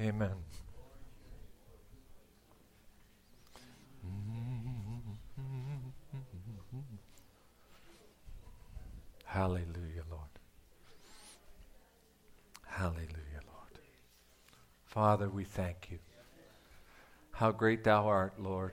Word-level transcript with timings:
Amen. 0.00 0.32
Hallelujah, 9.26 10.04
Lord. 10.10 10.22
Hallelujah, 12.66 13.42
Lord. 13.46 13.78
Father, 14.86 15.28
we 15.28 15.44
thank 15.44 15.90
you. 15.90 15.98
How 17.32 17.52
great 17.52 17.84
thou 17.84 18.06
art, 18.06 18.40
Lord. 18.40 18.72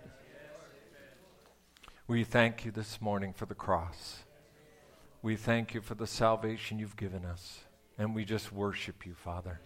We 2.07 2.23
thank 2.23 2.63
you 2.63 2.71
this 2.71 3.01
morning 3.01 3.33
for 3.33 3.45
the 3.45 3.53
cross. 3.53 4.19
We 5.21 5.35
thank 5.35 5.73
you 5.73 5.81
for 5.81 5.95
the 5.95 6.07
salvation 6.07 6.79
you've 6.79 6.95
given 6.95 7.25
us. 7.25 7.59
And 7.97 8.15
we 8.15 8.23
just 8.23 8.53
worship 8.53 9.05
you, 9.05 9.13
Father. 9.13 9.59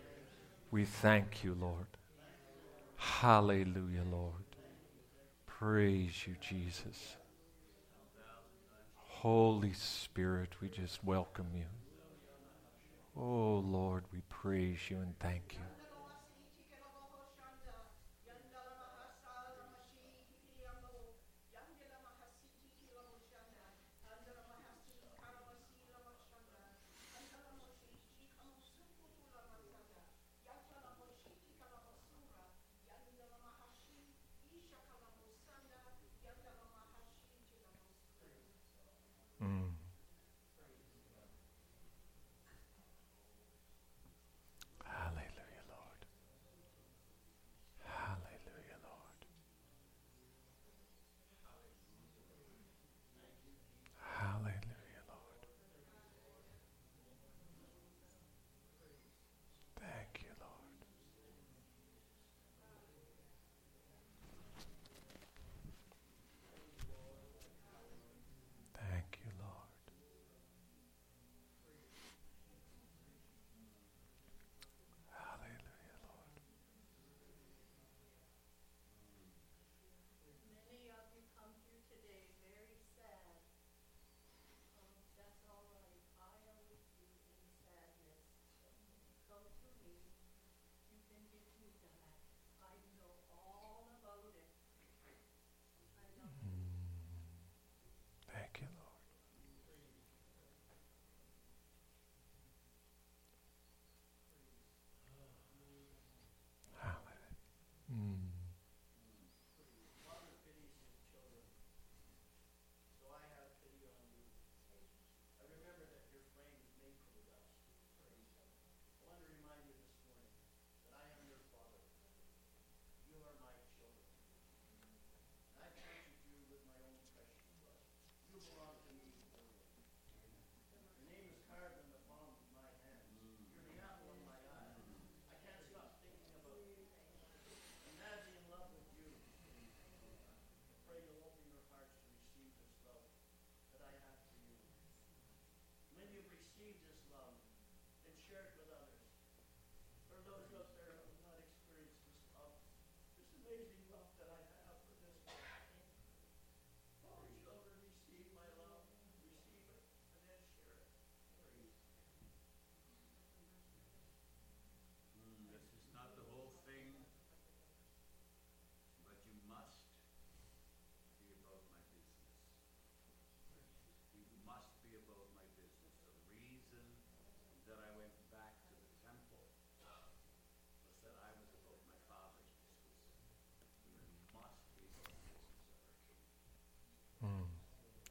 We 0.72 0.86
thank 0.86 1.44
you, 1.44 1.56
Lord. 1.60 1.86
Hallelujah, 2.96 4.06
Lord. 4.10 4.46
Praise 5.46 6.26
you, 6.26 6.36
Jesus. 6.40 7.18
Holy 8.96 9.74
Spirit, 9.74 10.50
we 10.62 10.70
just 10.70 11.04
welcome 11.04 11.48
you. 11.54 11.66
Oh, 13.18 13.64
Lord, 13.68 14.06
we 14.14 14.22
praise 14.30 14.80
you 14.90 14.98
and 14.98 15.14
thank 15.20 15.58
you. 15.58 15.81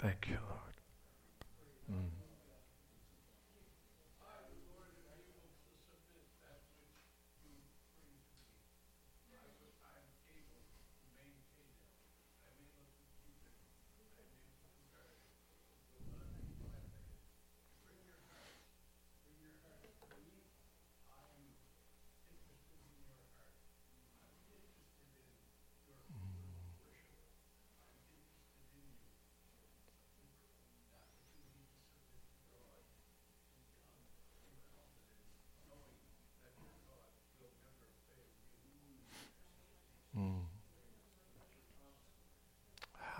Thank 0.00 0.28
you, 0.28 0.38
Lord. 0.48 0.60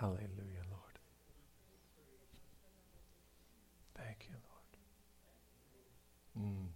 Hallelujah, 0.01 0.65
Lord. 0.71 0.97
Thank 3.93 4.25
you, 4.27 4.33
Lord. 4.33 4.47
Mm. 6.47 6.69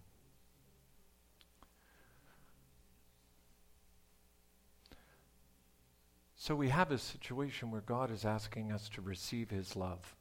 So 6.46 6.54
we 6.54 6.68
have 6.68 6.92
a 6.92 6.98
situation 6.98 7.72
where 7.72 7.80
God 7.80 8.12
is 8.12 8.24
asking 8.24 8.70
us 8.70 8.88
to 8.90 9.00
receive 9.00 9.50
His 9.50 9.74
love. 9.74 10.14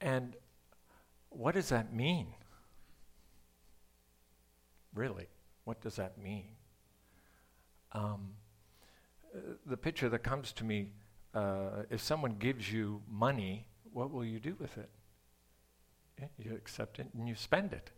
And 0.00 0.34
what 1.28 1.54
does 1.54 1.68
that 1.68 1.92
mean? 1.92 2.28
Really, 4.94 5.26
what 5.64 5.82
does 5.82 5.96
that 5.96 6.16
mean? 6.16 6.46
Um, 7.92 8.30
the 9.66 9.76
picture 9.76 10.08
that 10.08 10.20
comes 10.20 10.50
to 10.52 10.64
me 10.64 10.92
uh, 11.34 11.82
if 11.90 12.00
someone 12.00 12.36
gives 12.38 12.72
you 12.72 13.02
money, 13.10 13.66
what 13.92 14.10
will 14.10 14.24
you 14.24 14.40
do 14.40 14.56
with 14.58 14.78
it? 14.78 14.88
You 16.38 16.54
accept 16.54 16.98
it 16.98 17.08
and 17.12 17.28
you 17.28 17.34
spend 17.34 17.74
it. 17.74 17.90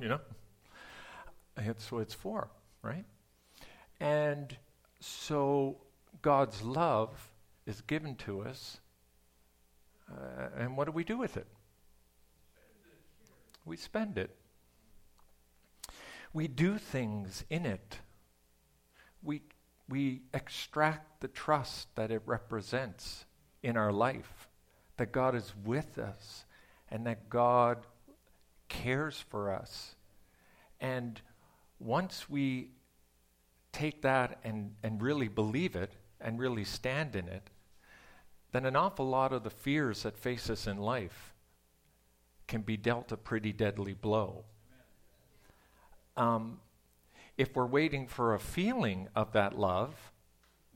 you 0.00 0.08
know? 0.08 0.18
That's 1.54 1.92
what 1.92 2.00
it's 2.00 2.14
for, 2.14 2.48
right? 2.82 3.04
And 4.00 4.56
so 5.00 5.76
God's 6.22 6.62
love 6.62 7.30
is 7.66 7.80
given 7.82 8.14
to 8.16 8.42
us, 8.42 8.80
uh, 10.10 10.48
and 10.56 10.76
what 10.76 10.86
do 10.86 10.92
we 10.92 11.04
do 11.04 11.18
with 11.18 11.36
it? 11.36 11.46
We 13.64 13.76
spend 13.76 14.16
it. 14.16 14.34
We 16.32 16.48
do 16.48 16.78
things 16.78 17.44
in 17.50 17.66
it. 17.66 17.98
We, 19.22 19.42
we 19.88 20.22
extract 20.32 21.20
the 21.20 21.28
trust 21.28 21.94
that 21.96 22.10
it 22.10 22.22
represents 22.24 23.26
in 23.62 23.76
our 23.76 23.92
life, 23.92 24.48
that 24.96 25.12
God 25.12 25.34
is 25.34 25.52
with 25.64 25.98
us, 25.98 26.44
and 26.90 27.06
that 27.06 27.28
God 27.28 27.78
cares 28.68 29.22
for 29.28 29.52
us. 29.52 29.94
And 30.80 31.20
once 31.78 32.28
we 32.30 32.70
take 33.72 34.02
that 34.02 34.38
and, 34.44 34.74
and 34.82 35.02
really 35.02 35.28
believe 35.28 35.76
it 35.76 35.92
and 36.20 36.38
really 36.38 36.64
stand 36.64 37.14
in 37.14 37.28
it, 37.28 37.50
then 38.52 38.64
an 38.64 38.76
awful 38.76 39.08
lot 39.08 39.32
of 39.32 39.44
the 39.44 39.50
fears 39.50 40.02
that 40.02 40.16
face 40.16 40.48
us 40.50 40.66
in 40.66 40.78
life 40.78 41.34
can 42.46 42.62
be 42.62 42.76
dealt 42.76 43.12
a 43.12 43.16
pretty 43.16 43.52
deadly 43.52 43.92
blow. 43.92 44.44
Um, 46.16 46.60
if 47.36 47.54
we're 47.54 47.66
waiting 47.66 48.06
for 48.06 48.34
a 48.34 48.40
feeling 48.40 49.08
of 49.14 49.32
that 49.32 49.58
love, 49.58 49.94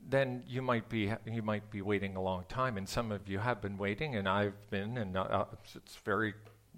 then 0.07 0.43
you 0.47 0.61
might 0.61 0.87
be 0.87 1.11
you 1.25 1.41
might 1.41 1.69
be 1.71 1.81
waiting 1.81 2.15
a 2.15 2.21
long 2.21 2.43
time, 2.47 2.77
and 2.77 2.87
some 2.87 3.11
of 3.11 3.27
you 3.27 3.39
have 3.39 3.61
been 3.61 3.77
waiting, 3.77 4.15
and 4.15 4.27
I've 4.27 4.69
been, 4.69 4.97
and 4.97 5.17
uh, 5.17 5.45
it's 5.75 5.95
very 5.95 6.33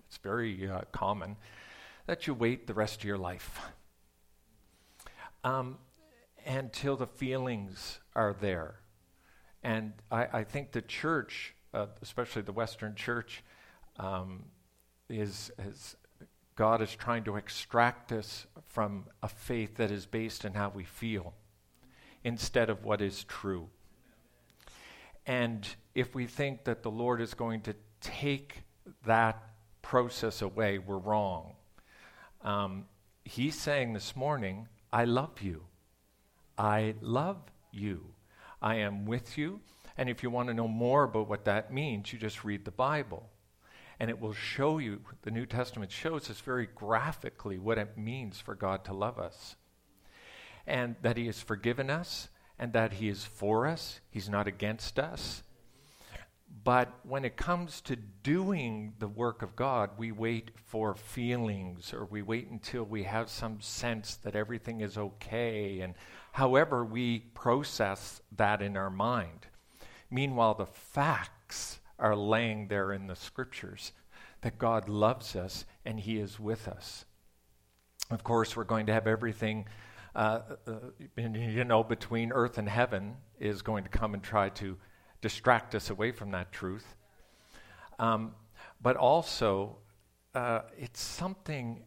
it's 0.08 0.18
very 0.18 0.70
uh, 0.70 0.82
common 0.92 1.36
that 2.06 2.28
you 2.28 2.34
wait 2.34 2.68
the 2.68 2.74
rest 2.74 3.00
of 3.00 3.04
your 3.04 3.18
life 3.18 3.60
um, 5.46 5.78
until 6.46 6.96
the 6.96 7.08
feelings 7.08 8.00
are 8.16 8.36
there. 8.40 8.76
And 9.64 9.94
I, 10.12 10.28
I 10.32 10.44
think 10.44 10.72
the 10.72 10.82
church, 10.82 11.56
uh, 11.74 11.88
especially 12.02 12.44
the 12.44 12.52
Western 12.52 12.96
church, 12.96 13.44
um, 13.98 14.46
is, 15.10 15.52
is 15.58 15.96
God 16.56 16.82
is 16.82 16.96
trying 16.96 17.24
to 17.26 17.36
extract 17.36 18.12
us 18.12 18.48
from 18.68 19.06
a 19.22 19.28
faith 19.28 19.78
that 19.78 19.92
is 19.92 20.06
based 20.06 20.46
in 20.46 20.54
how 20.54 20.70
we 20.70 20.84
feel 20.84 21.34
instead 22.24 22.70
of 22.70 22.84
what 22.84 23.02
is 23.02 23.24
true. 23.24 23.70
And 25.26 25.68
if 25.96 26.16
we 26.16 26.28
think 26.28 26.64
that 26.66 26.84
the 26.84 26.92
Lord 26.92 27.20
is 27.22 27.34
going 27.34 27.62
to 27.62 27.76
take 28.00 28.64
that 29.06 29.42
process 29.82 30.42
away, 30.42 30.78
we're 30.78 30.98
wrong. 30.98 31.54
Um, 32.42 32.86
he's 33.24 33.60
saying 33.60 33.94
this 33.94 34.16
morning, 34.16 34.68
I 34.94 35.06
love 35.06 35.42
you. 35.42 35.64
I 36.58 36.96
love 37.02 37.38
you. 37.72 38.14
I 38.62 38.76
am 38.76 39.06
with 39.06 39.38
you. 39.38 39.62
And 39.98 40.10
if 40.10 40.24
you 40.24 40.30
want 40.30 40.48
to 40.50 40.54
know 40.54 40.68
more 40.68 41.04
about 41.04 41.30
what 41.30 41.46
that 41.46 41.74
means, 41.74 42.12
you 42.12 42.20
just 42.20 42.44
read 42.44 42.66
the 42.66 42.72
Bible. 42.72 43.30
And 44.00 44.10
it 44.10 44.20
will 44.20 44.34
show 44.34 44.78
you, 44.78 45.02
the 45.22 45.32
New 45.32 45.46
Testament 45.46 45.92
shows 45.92 46.30
us 46.30 46.42
very 46.42 46.68
graphically 46.68 47.58
what 47.58 47.78
it 47.78 47.98
means 47.98 48.40
for 48.40 48.56
God 48.56 48.84
to 48.86 48.94
love 48.94 49.18
us. 49.20 49.56
And 50.68 50.96
that 51.02 51.16
He 51.16 51.28
has 51.28 51.42
forgiven 51.42 51.90
us, 51.90 52.28
and 52.60 52.74
that 52.74 52.94
He 52.94 53.08
is 53.08 53.24
for 53.24 53.68
us, 53.68 54.02
He's 54.10 54.28
not 54.28 54.48
against 54.48 55.00
us. 55.00 55.44
But 56.64 56.92
when 57.04 57.26
it 57.26 57.38
comes 57.38 57.80
to 57.82 57.96
doing 57.96 58.94
the 58.98 59.08
work 59.08 59.42
of 59.42 59.56
God, 59.56 59.92
we 59.98 60.12
wait 60.12 60.52
for 60.66 60.96
feelings 60.96 61.94
or 61.94 62.06
we 62.06 62.22
wait 62.22 62.50
until 62.50 62.84
we 62.84 63.04
have 63.04 63.30
some 63.30 63.62
sense 63.62 64.16
that 64.18 64.36
everything 64.36 64.82
is 64.82 64.98
okay. 64.98 65.82
And 65.82 65.94
however 66.36 66.84
we 66.84 67.20
process 67.34 68.22
that 68.36 68.62
in 68.62 68.76
our 68.76 68.90
mind. 68.90 69.48
Meanwhile, 70.12 70.56
the 70.56 70.66
facts 70.66 71.80
are 71.98 72.14
laying 72.14 72.68
there 72.68 72.92
in 72.92 73.08
the 73.08 73.16
scriptures 73.16 73.94
that 74.42 74.58
God 74.58 74.90
loves 74.90 75.38
us 75.38 75.64
and 75.86 75.98
He 75.98 76.18
is 76.18 76.38
with 76.38 76.68
us. 76.68 77.06
Of 78.12 78.26
course, 78.26 78.54
we're 78.54 78.66
going 78.66 78.86
to 78.88 78.94
have 78.94 79.08
everything, 79.08 79.66
uh, 80.14 80.42
uh, 80.68 80.74
you 81.16 81.64
know, 81.64 81.86
between 81.86 82.34
earth 82.34 82.58
and 82.58 82.68
heaven 82.68 83.16
is 83.40 83.62
going 83.62 83.86
to 83.86 83.90
come 83.90 84.14
and 84.14 84.22
try 84.22 84.50
to 84.50 84.76
distract 85.22 85.74
us 85.74 85.90
away 85.90 86.12
from 86.12 86.32
that 86.32 86.52
truth. 86.52 86.98
Um, 87.98 88.34
but 88.82 88.98
also, 88.98 89.78
uh, 90.34 90.64
it's 90.78 91.00
something, 91.00 91.84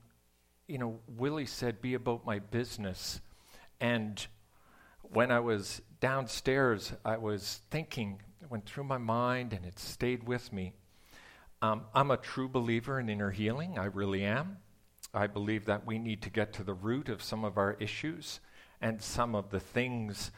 you 0.67 0.79
know, 0.79 1.01
Willie 1.07 1.45
said, 1.45 1.83
be 1.83 1.93
about 1.93 2.25
my 2.25 2.39
business. 2.39 3.21
And 3.79 4.27
when 5.13 5.31
I 5.31 5.41
was 5.41 5.81
downstairs, 6.01 6.93
I 7.05 7.17
was 7.17 7.61
thinking, 7.71 8.21
it 8.43 8.51
went 8.51 8.67
through 8.67 8.85
my 8.85 8.99
mind 8.99 9.53
and 9.53 9.65
it 9.65 9.79
stayed 9.79 10.27
with 10.27 10.53
me. 10.53 10.73
Um, 11.61 11.83
I'm 11.95 12.11
a 12.11 12.17
true 12.17 12.49
believer 12.49 13.01
in 13.01 13.09
inner 13.09 13.31
healing. 13.31 13.79
I 13.79 13.87
really 13.87 14.25
am. 14.25 14.59
I 15.15 15.27
believe 15.27 15.65
that 15.67 15.87
we 15.87 15.99
need 15.99 16.23
to 16.23 16.31
get 16.31 16.53
to 16.55 16.65
the 16.65 16.75
root 16.75 17.09
of 17.09 17.23
some 17.23 17.45
of 17.45 17.57
our 17.57 17.77
issues 17.81 18.41
and 18.81 19.03
some 19.03 19.35
of 19.35 19.51
the 19.51 19.61
things 19.61 20.31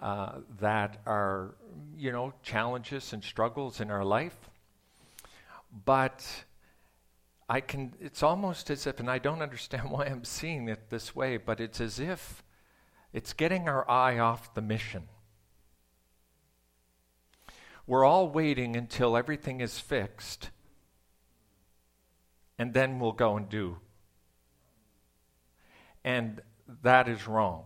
uh, 0.00 0.38
that 0.58 1.00
are, 1.06 1.54
you 1.96 2.10
know, 2.10 2.32
challenges 2.42 3.12
and 3.12 3.22
struggles 3.22 3.80
in 3.80 3.90
our 3.90 4.04
life. 4.04 4.36
But 5.84 6.26
I 7.48 7.60
can, 7.60 7.94
it's 8.00 8.22
almost 8.22 8.70
as 8.70 8.86
if, 8.86 8.98
and 8.98 9.10
I 9.10 9.18
don't 9.18 9.42
understand 9.48 9.90
why 9.90 10.06
I'm 10.06 10.24
seeing 10.24 10.68
it 10.68 10.90
this 10.90 11.14
way, 11.14 11.36
but 11.36 11.60
it's 11.60 11.80
as 11.80 12.00
if 12.00 12.43
it's 13.14 13.32
getting 13.32 13.68
our 13.68 13.88
eye 13.88 14.18
off 14.18 14.52
the 14.54 14.60
mission. 14.60 15.04
We're 17.86 18.04
all 18.04 18.28
waiting 18.28 18.74
until 18.76 19.16
everything 19.16 19.60
is 19.60 19.78
fixed, 19.78 20.50
and 22.58 22.74
then 22.74 22.98
we'll 22.98 23.12
go 23.12 23.36
and 23.36 23.48
do. 23.48 23.78
And 26.02 26.42
that 26.82 27.08
is 27.08 27.28
wrong. 27.28 27.64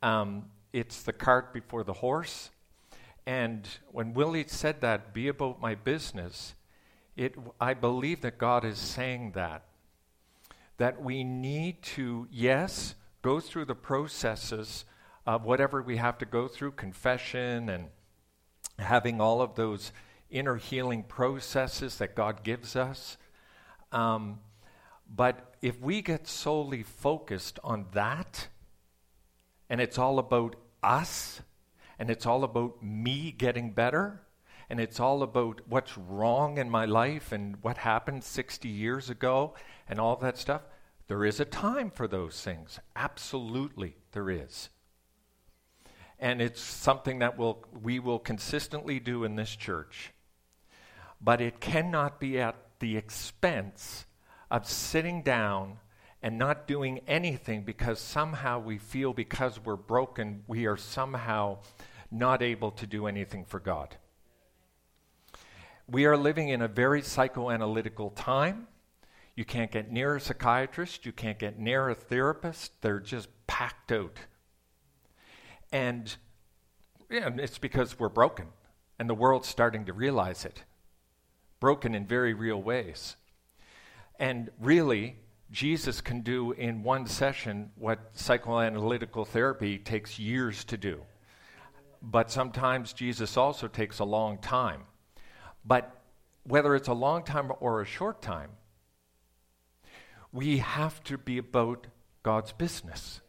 Um, 0.00 0.44
it's 0.72 1.02
the 1.02 1.12
cart 1.12 1.52
before 1.52 1.82
the 1.82 1.94
horse. 1.94 2.50
And 3.26 3.66
when 3.90 4.14
Willie 4.14 4.44
said 4.46 4.80
that, 4.82 5.12
be 5.12 5.26
about 5.26 5.60
my 5.60 5.74
business, 5.74 6.54
it, 7.16 7.34
I 7.60 7.74
believe 7.74 8.20
that 8.20 8.38
God 8.38 8.64
is 8.64 8.78
saying 8.78 9.32
that. 9.32 9.64
That 10.76 11.02
we 11.02 11.24
need 11.24 11.82
to, 11.82 12.28
yes, 12.30 12.94
go 13.24 13.40
through 13.40 13.64
the 13.64 13.74
processes 13.74 14.84
of 15.24 15.44
whatever 15.46 15.80
we 15.80 15.96
have 15.96 16.18
to 16.18 16.26
go 16.26 16.46
through, 16.46 16.70
confession 16.70 17.70
and 17.70 17.86
having 18.78 19.18
all 19.18 19.40
of 19.40 19.54
those 19.54 19.92
inner 20.28 20.56
healing 20.56 21.02
processes 21.02 21.96
that 21.96 22.14
God 22.14 22.44
gives 22.44 22.76
us. 22.76 23.16
Um, 23.92 24.40
but 25.08 25.54
if 25.62 25.80
we 25.80 26.02
get 26.02 26.28
solely 26.28 26.82
focused 26.82 27.58
on 27.64 27.86
that, 27.94 28.48
and 29.70 29.80
it's 29.80 29.98
all 29.98 30.18
about 30.18 30.56
us, 30.82 31.40
and 31.98 32.10
it's 32.10 32.26
all 32.26 32.44
about 32.44 32.82
me 32.82 33.32
getting 33.32 33.70
better, 33.70 34.20
and 34.68 34.78
it's 34.78 35.00
all 35.00 35.22
about 35.22 35.62
what's 35.66 35.96
wrong 35.96 36.58
in 36.58 36.68
my 36.68 36.84
life 36.84 37.32
and 37.32 37.56
what 37.62 37.78
happened 37.78 38.22
60 38.22 38.68
years 38.68 39.08
ago 39.08 39.54
and 39.88 39.98
all 39.98 40.16
that 40.16 40.36
stuff. 40.36 40.60
There 41.06 41.24
is 41.24 41.40
a 41.40 41.44
time 41.44 41.90
for 41.90 42.08
those 42.08 42.40
things. 42.40 42.78
Absolutely, 42.96 43.96
there 44.12 44.30
is. 44.30 44.70
And 46.18 46.40
it's 46.40 46.60
something 46.60 47.18
that 47.18 47.36
we'll, 47.36 47.64
we 47.82 47.98
will 47.98 48.18
consistently 48.18 49.00
do 49.00 49.24
in 49.24 49.36
this 49.36 49.54
church. 49.54 50.12
But 51.20 51.40
it 51.40 51.60
cannot 51.60 52.20
be 52.20 52.40
at 52.40 52.56
the 52.78 52.96
expense 52.96 54.06
of 54.50 54.68
sitting 54.68 55.22
down 55.22 55.78
and 56.22 56.38
not 56.38 56.66
doing 56.66 57.00
anything 57.06 57.64
because 57.64 57.98
somehow 57.98 58.58
we 58.58 58.78
feel 58.78 59.12
because 59.12 59.62
we're 59.62 59.76
broken, 59.76 60.42
we 60.46 60.66
are 60.66 60.76
somehow 60.76 61.58
not 62.10 62.40
able 62.40 62.70
to 62.70 62.86
do 62.86 63.06
anything 63.06 63.44
for 63.44 63.60
God. 63.60 63.96
We 65.86 66.06
are 66.06 66.16
living 66.16 66.48
in 66.48 66.62
a 66.62 66.68
very 66.68 67.02
psychoanalytical 67.02 68.12
time. 68.14 68.68
You 69.36 69.44
can't 69.44 69.70
get 69.70 69.90
near 69.90 70.16
a 70.16 70.20
psychiatrist, 70.20 71.04
you 71.04 71.12
can't 71.12 71.38
get 71.38 71.58
near 71.58 71.88
a 71.88 71.94
therapist, 71.94 72.80
they're 72.82 73.00
just 73.00 73.28
packed 73.46 73.90
out. 73.90 74.18
And 75.72 76.14
yeah, 77.10 77.30
it's 77.36 77.58
because 77.58 77.98
we're 77.98 78.08
broken, 78.08 78.46
and 78.98 79.10
the 79.10 79.14
world's 79.14 79.48
starting 79.48 79.86
to 79.86 79.92
realize 79.92 80.44
it. 80.44 80.62
Broken 81.58 81.94
in 81.94 82.06
very 82.06 82.32
real 82.32 82.62
ways. 82.62 83.16
And 84.18 84.50
really, 84.60 85.16
Jesus 85.50 86.00
can 86.00 86.20
do 86.20 86.52
in 86.52 86.82
one 86.82 87.06
session 87.06 87.70
what 87.76 88.14
psychoanalytical 88.14 89.26
therapy 89.26 89.78
takes 89.78 90.18
years 90.18 90.64
to 90.64 90.76
do. 90.76 91.02
But 92.02 92.30
sometimes 92.30 92.92
Jesus 92.92 93.36
also 93.36 93.66
takes 93.66 93.98
a 93.98 94.04
long 94.04 94.38
time. 94.38 94.82
But 95.64 96.00
whether 96.44 96.74
it's 96.74 96.88
a 96.88 96.94
long 96.94 97.24
time 97.24 97.50
or 97.60 97.80
a 97.80 97.86
short 97.86 98.20
time, 98.20 98.50
we 100.34 100.58
have 100.58 101.02
to 101.04 101.16
be 101.16 101.38
about 101.38 101.86
God's 102.24 102.52
business. 102.52 103.20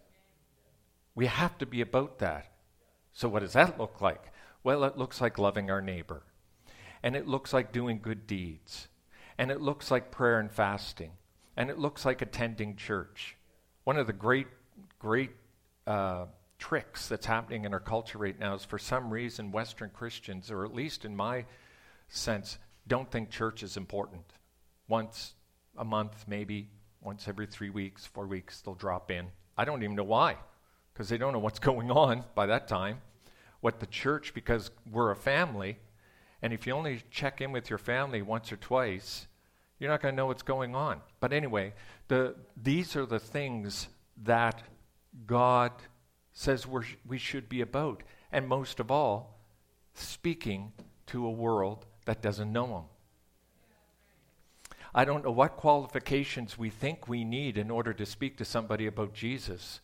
We 1.14 1.28
have 1.28 1.56
to 1.60 1.66
be 1.68 1.82
about 1.82 2.18
that. 2.18 2.52
So, 3.14 3.30
what 3.30 3.42
does 3.42 3.54
that 3.54 3.80
look 3.80 4.02
like? 4.02 4.34
Well, 4.64 4.84
it 4.84 4.98
looks 4.98 5.22
like 5.22 5.38
loving 5.38 5.70
our 5.70 5.82
neighbor, 5.82 6.24
and 7.04 7.16
it 7.16 7.28
looks 7.28 7.54
like 7.54 7.72
doing 7.72 8.00
good 8.02 8.26
deeds, 8.26 8.88
and 9.38 9.52
it 9.52 9.62
looks 9.62 9.92
like 9.92 10.10
prayer 10.10 10.40
and 10.40 10.52
fasting, 10.52 11.12
and 11.56 11.70
it 11.70 11.78
looks 11.78 12.06
like 12.06 12.24
attending 12.24 12.76
church. 12.76 13.38
One 13.84 13.98
of 13.98 14.08
the 14.08 14.14
great, 14.14 14.48
great 14.98 15.30
uh, 15.86 16.26
tricks 16.58 17.08
that's 17.08 17.28
happening 17.28 17.66
in 17.66 17.74
our 17.74 17.80
culture 17.80 18.18
right 18.18 18.38
now 18.38 18.56
is 18.56 18.66
for 18.66 18.80
some 18.80 19.12
reason 19.14 19.52
Western 19.52 19.92
Christians, 19.92 20.50
or 20.50 20.66
at 20.66 20.74
least 20.74 21.06
in 21.06 21.16
my 21.16 21.46
sense, 22.08 22.58
don't 22.88 23.12
think 23.12 23.30
church 23.30 23.62
is 23.62 23.78
important. 23.78 24.26
Once 24.88 25.36
a 25.78 25.86
month, 25.86 26.26
maybe, 26.28 26.70
once 27.06 27.28
every 27.28 27.46
three 27.46 27.70
weeks, 27.70 28.06
four 28.06 28.26
weeks, 28.26 28.62
they'll 28.62 28.74
drop 28.74 29.12
in. 29.12 29.28
I 29.58 29.64
don't 29.64 29.84
even 29.84 29.96
know 29.96 30.04
why, 30.04 30.38
because 30.94 31.08
they 31.08 31.18
don't 31.18 31.34
know 31.34 31.40
what's 31.40 31.60
going 31.72 31.92
on 31.92 32.26
by 32.34 32.48
that 32.48 32.68
time. 32.68 33.02
What 33.62 33.80
the 33.80 33.86
church, 33.86 34.34
because 34.34 34.72
we're 34.92 35.12
a 35.12 35.16
family, 35.16 35.78
and 36.42 36.52
if 36.52 36.68
you 36.68 36.74
only 36.74 37.02
check 37.10 37.42
in 37.42 37.52
with 37.52 37.70
your 37.70 37.80
family 37.80 38.22
once 38.22 38.52
or 38.52 38.58
twice, 38.58 39.28
you're 39.80 39.90
not 39.90 40.02
going 40.02 40.14
to 40.14 40.18
know 40.18 40.28
what's 40.28 40.44
going 40.44 40.76
on. 40.76 41.02
But 41.20 41.34
anyway, 41.34 41.74
the, 42.08 42.36
these 42.62 42.96
are 42.96 43.06
the 43.06 43.20
things 43.20 43.88
that 44.24 44.62
God 45.26 45.72
says 46.34 46.68
we're, 46.68 46.84
we 47.06 47.18
should 47.18 47.50
be 47.50 47.62
about. 47.62 48.04
And 48.32 48.48
most 48.48 48.80
of 48.80 48.92
all, 48.92 49.40
speaking 49.94 50.74
to 51.08 51.26
a 51.26 51.32
world 51.32 51.86
that 52.06 52.22
doesn't 52.22 52.52
know 52.52 52.68
Him. 52.68 52.84
I 54.98 55.04
don't 55.04 55.25
know 55.25 55.32
what 55.32 55.58
qualifications 55.58 56.58
we 56.58 56.70
think 56.70 57.10
we 57.10 57.25
need 57.25 57.58
in 57.58 57.70
order 57.70 57.92
to 57.92 58.06
speak 58.06 58.38
to 58.38 58.46
somebody 58.46 58.88
about 58.88 59.14
Jesus, 59.14 59.82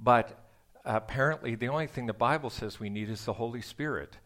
but 0.00 0.42
apparently 0.86 1.54
the 1.54 1.68
only 1.68 1.86
thing 1.86 2.06
the 2.06 2.14
Bible 2.14 2.48
says 2.48 2.80
we 2.80 2.88
need 2.88 3.10
is 3.10 3.26
the 3.26 3.34
Holy 3.34 3.60
Spirit. 3.60 4.16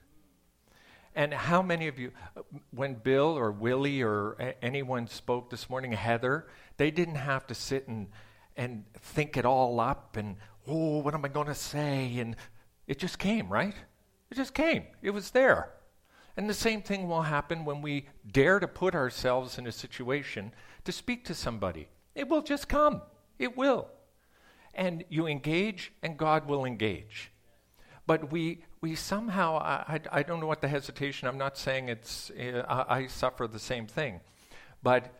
And 1.16 1.34
how 1.34 1.60
many 1.60 1.88
of 1.88 1.98
you, 1.98 2.12
when 2.70 2.94
Bill 2.94 3.36
or 3.36 3.50
Willie 3.50 4.00
or 4.00 4.34
a- 4.34 4.64
anyone 4.64 5.08
spoke 5.08 5.50
this 5.50 5.68
morning, 5.68 5.90
Heather, 5.90 6.46
they 6.76 6.92
didn't 6.92 7.16
have 7.16 7.48
to 7.48 7.54
sit 7.54 7.88
and, 7.88 8.06
and 8.56 8.84
think 8.94 9.36
it 9.36 9.44
all 9.44 9.80
up 9.80 10.16
and, 10.16 10.36
oh, 10.68 10.98
what 10.98 11.14
am 11.14 11.24
I 11.24 11.28
going 11.28 11.48
to 11.48 11.54
say? 11.54 12.16
And 12.20 12.36
it 12.86 13.00
just 13.00 13.18
came, 13.18 13.48
right? 13.48 13.74
It 14.30 14.36
just 14.36 14.54
came. 14.54 14.84
It 15.02 15.10
was 15.10 15.32
there. 15.32 15.72
And 16.40 16.48
the 16.48 16.54
same 16.54 16.80
thing 16.80 17.06
will 17.06 17.20
happen 17.20 17.66
when 17.66 17.82
we 17.82 18.06
dare 18.32 18.60
to 18.60 18.66
put 18.66 18.94
ourselves 18.94 19.58
in 19.58 19.66
a 19.66 19.72
situation 19.72 20.54
to 20.84 20.90
speak 20.90 21.26
to 21.26 21.34
somebody. 21.34 21.88
It 22.14 22.30
will 22.30 22.40
just 22.40 22.66
come. 22.66 23.02
It 23.38 23.58
will. 23.58 23.88
And 24.72 25.04
you 25.10 25.26
engage, 25.26 25.92
and 26.02 26.16
God 26.16 26.48
will 26.48 26.64
engage. 26.64 27.30
But 28.06 28.32
we, 28.32 28.64
we 28.80 28.94
somehow, 28.94 29.58
I, 29.58 29.84
I, 29.86 30.00
I 30.20 30.22
don't 30.22 30.40
know 30.40 30.46
what 30.46 30.62
the 30.62 30.68
hesitation, 30.68 31.28
I'm 31.28 31.36
not 31.36 31.58
saying 31.58 31.90
it's, 31.90 32.30
uh, 32.30 32.64
I, 32.66 33.00
I 33.00 33.06
suffer 33.08 33.46
the 33.46 33.58
same 33.58 33.86
thing. 33.86 34.20
But 34.82 35.12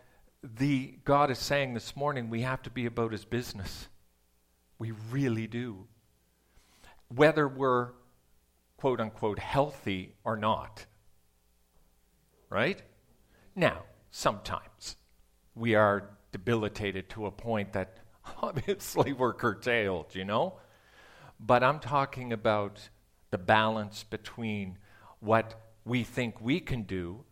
the 0.43 0.95
God 1.05 1.31
is 1.31 1.39
saying 1.39 1.75
this 1.75 1.95
morning 1.95 2.31
we 2.31 2.41
have 2.41 2.62
to 2.62 2.71
be 2.71 2.87
about 2.87 3.12
his 3.12 3.27
business. 3.27 3.89
We 4.79 4.93
really 5.11 5.47
do. 5.47 5.87
Whether 7.15 7.47
we're 7.47 7.91
quote 8.79 9.03
unquote 9.03 9.39
healthy 9.39 10.15
or 10.25 10.39
not 10.39 10.87
right? 12.50 12.83
Now, 13.54 13.85
sometimes 14.11 14.97
we 15.54 15.75
are 15.75 16.11
debilitated 16.33 17.09
to 17.11 17.26
a 17.26 17.30
point 17.30 17.73
that 17.73 17.99
obviously 18.42 19.12
we're 19.12 19.33
curtailed, 19.33 20.14
you 20.14 20.25
know? 20.25 20.54
But 21.38 21.62
I'm 21.62 21.78
talking 21.78 22.33
about 22.33 22.90
the 23.30 23.38
balance 23.38 24.04
between 24.04 24.76
what 25.21 25.54
we 25.85 26.04
think 26.04 26.40
we 26.40 26.61
can 26.61 26.83
do 26.83 27.25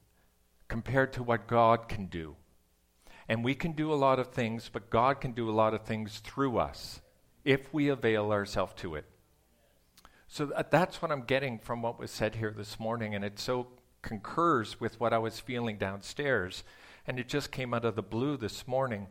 compared 0.68 1.12
to 1.14 1.22
what 1.22 1.46
God 1.46 1.88
can 1.88 2.06
do. 2.06 2.36
And 3.28 3.44
we 3.44 3.54
can 3.54 3.72
do 3.72 3.92
a 3.92 3.96
lot 3.96 4.18
of 4.18 4.28
things, 4.28 4.70
but 4.72 4.88
God 4.88 5.20
can 5.20 5.32
do 5.32 5.50
a 5.50 5.52
lot 5.52 5.74
of 5.74 5.82
things 5.82 6.20
through 6.20 6.58
us 6.58 7.02
if 7.44 7.72
we 7.74 7.88
avail 7.88 8.32
ourselves 8.32 8.72
to 8.76 8.94
it. 8.94 9.04
So 10.28 10.50
uh, 10.54 10.62
that's 10.70 11.00
what 11.02 11.10
I'm 11.10 11.22
getting 11.22 11.58
from 11.58 11.82
what 11.82 11.98
was 11.98 12.10
said 12.10 12.36
here 12.36 12.54
this 12.56 12.78
morning, 12.78 13.14
and 13.14 13.24
it's 13.24 13.42
so 13.42 13.68
concurs 14.02 14.80
with 14.80 14.98
what 15.00 15.12
I 15.12 15.18
was 15.18 15.40
feeling 15.40 15.76
downstairs. 15.76 16.64
And 17.06 17.18
it 17.18 17.28
just 17.28 17.50
came 17.50 17.74
out 17.74 17.84
of 17.84 17.96
the 17.96 18.02
blue 18.02 18.36
this 18.36 18.66
morning 18.66 19.08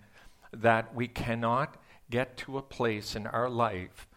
that 0.53 0.96
we 0.96 1.08
cannot 1.08 1.77
get 2.10 2.38
to 2.38 2.58
a 2.58 2.62
place 2.62 3.15
in 3.15 3.27
our 3.27 3.50
life 3.50 4.08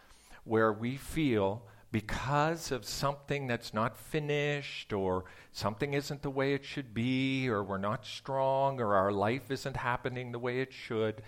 where 0.43 0.71
we 0.71 0.97
feel 0.97 1.63
because 1.91 2.71
of 2.71 2.85
something 2.85 3.47
that's 3.47 3.73
not 3.73 3.97
finished 3.97 4.93
or 4.93 5.25
something 5.51 5.93
isn't 5.93 6.21
the 6.21 6.29
way 6.29 6.53
it 6.53 6.63
should 6.63 6.93
be 6.93 7.49
or 7.49 7.63
we're 7.63 7.77
not 7.77 8.05
strong 8.05 8.79
or 8.79 8.95
our 8.95 9.11
life 9.11 9.51
isn't 9.51 9.75
happening 9.75 10.31
the 10.31 10.39
way 10.39 10.61
it 10.61 10.71
should 10.71 11.21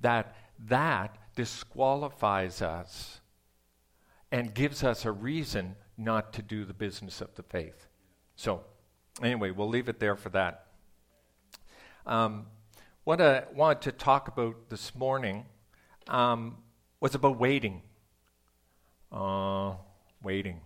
that 0.00 0.36
that 0.58 1.16
disqualifies 1.34 2.60
us 2.60 3.20
and 4.30 4.54
gives 4.54 4.84
us 4.84 5.04
a 5.04 5.12
reason 5.12 5.76
not 5.96 6.32
to 6.32 6.42
do 6.42 6.64
the 6.64 6.74
business 6.74 7.22
of 7.22 7.34
the 7.34 7.42
faith 7.42 7.86
so 8.36 8.62
Anyway, 9.20 9.50
we'll 9.50 9.68
leave 9.68 9.88
it 9.88 10.00
there 10.00 10.16
for 10.16 10.30
that. 10.30 10.66
Um, 12.06 12.46
what 13.04 13.20
I 13.20 13.44
wanted 13.54 13.82
to 13.82 13.92
talk 13.92 14.28
about 14.28 14.70
this 14.70 14.94
morning 14.94 15.44
um, 16.08 16.56
was 17.00 17.14
about 17.14 17.38
waiting. 17.38 17.82
Uh, 19.10 19.74
waiting. 20.22 20.60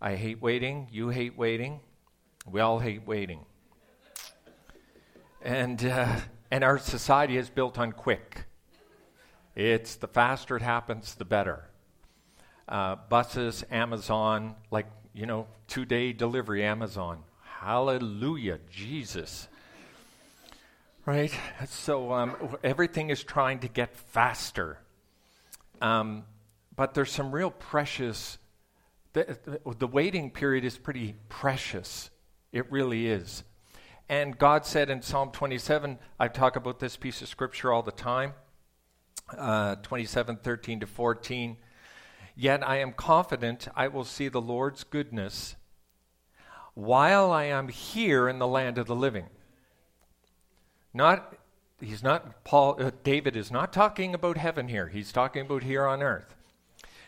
I 0.00 0.14
hate 0.14 0.40
waiting. 0.40 0.88
You 0.92 1.08
hate 1.08 1.36
waiting. 1.36 1.80
We 2.46 2.60
all 2.60 2.78
hate 2.78 3.06
waiting. 3.06 3.40
And, 5.42 5.84
uh, 5.84 6.20
and 6.50 6.62
our 6.62 6.78
society 6.78 7.36
is 7.36 7.50
built 7.50 7.78
on 7.78 7.92
quick. 7.92 8.44
It's 9.56 9.96
the 9.96 10.06
faster 10.06 10.56
it 10.56 10.62
happens, 10.62 11.16
the 11.16 11.24
better. 11.24 11.64
Uh, 12.68 12.96
buses, 13.08 13.64
Amazon, 13.70 14.54
like 14.70 14.86
you 15.12 15.26
know, 15.26 15.46
two 15.66 15.84
day 15.84 16.12
delivery, 16.12 16.64
Amazon. 16.64 17.24
Hallelujah, 17.42 18.58
Jesus. 18.70 19.48
Right? 21.06 21.32
So 21.66 22.12
um, 22.12 22.56
everything 22.62 23.10
is 23.10 23.22
trying 23.24 23.60
to 23.60 23.68
get 23.68 23.96
faster. 23.96 24.78
Um, 25.80 26.24
but 26.76 26.94
there's 26.94 27.10
some 27.10 27.32
real 27.32 27.50
precious, 27.50 28.38
the, 29.12 29.36
the, 29.78 29.86
waiting 29.86 30.30
period 30.30 30.64
is 30.64 30.78
pretty 30.78 31.14
precious. 31.28 32.10
It 32.52 32.70
really 32.70 33.06
is. 33.06 33.44
And 34.08 34.36
God 34.38 34.66
said 34.66 34.90
in 34.90 35.02
Psalm 35.02 35.30
27, 35.30 35.98
I 36.18 36.28
talk 36.28 36.56
about 36.56 36.80
this 36.80 36.96
piece 36.96 37.22
of 37.22 37.28
scripture 37.28 37.72
all 37.72 37.82
the 37.82 37.92
time, 37.92 38.34
uh, 39.36 39.76
27, 39.76 40.36
13 40.36 40.80
to 40.80 40.86
14. 40.86 41.56
Yet 42.40 42.66
I 42.66 42.78
am 42.78 42.94
confident 42.94 43.68
I 43.76 43.88
will 43.88 44.06
see 44.06 44.28
the 44.28 44.40
Lord's 44.40 44.82
goodness 44.82 45.56
while 46.72 47.30
I 47.30 47.44
am 47.44 47.68
here 47.68 48.30
in 48.30 48.38
the 48.38 48.46
land 48.46 48.78
of 48.78 48.86
the 48.86 48.96
living. 48.96 49.26
Not 50.94 51.36
he's 51.80 52.02
not 52.02 52.42
Paul 52.44 52.82
uh, 52.82 52.92
David 53.04 53.36
is 53.36 53.50
not 53.50 53.74
talking 53.74 54.14
about 54.14 54.38
heaven 54.38 54.68
here. 54.68 54.88
He's 54.88 55.12
talking 55.12 55.42
about 55.42 55.64
here 55.64 55.84
on 55.84 56.02
earth. 56.02 56.34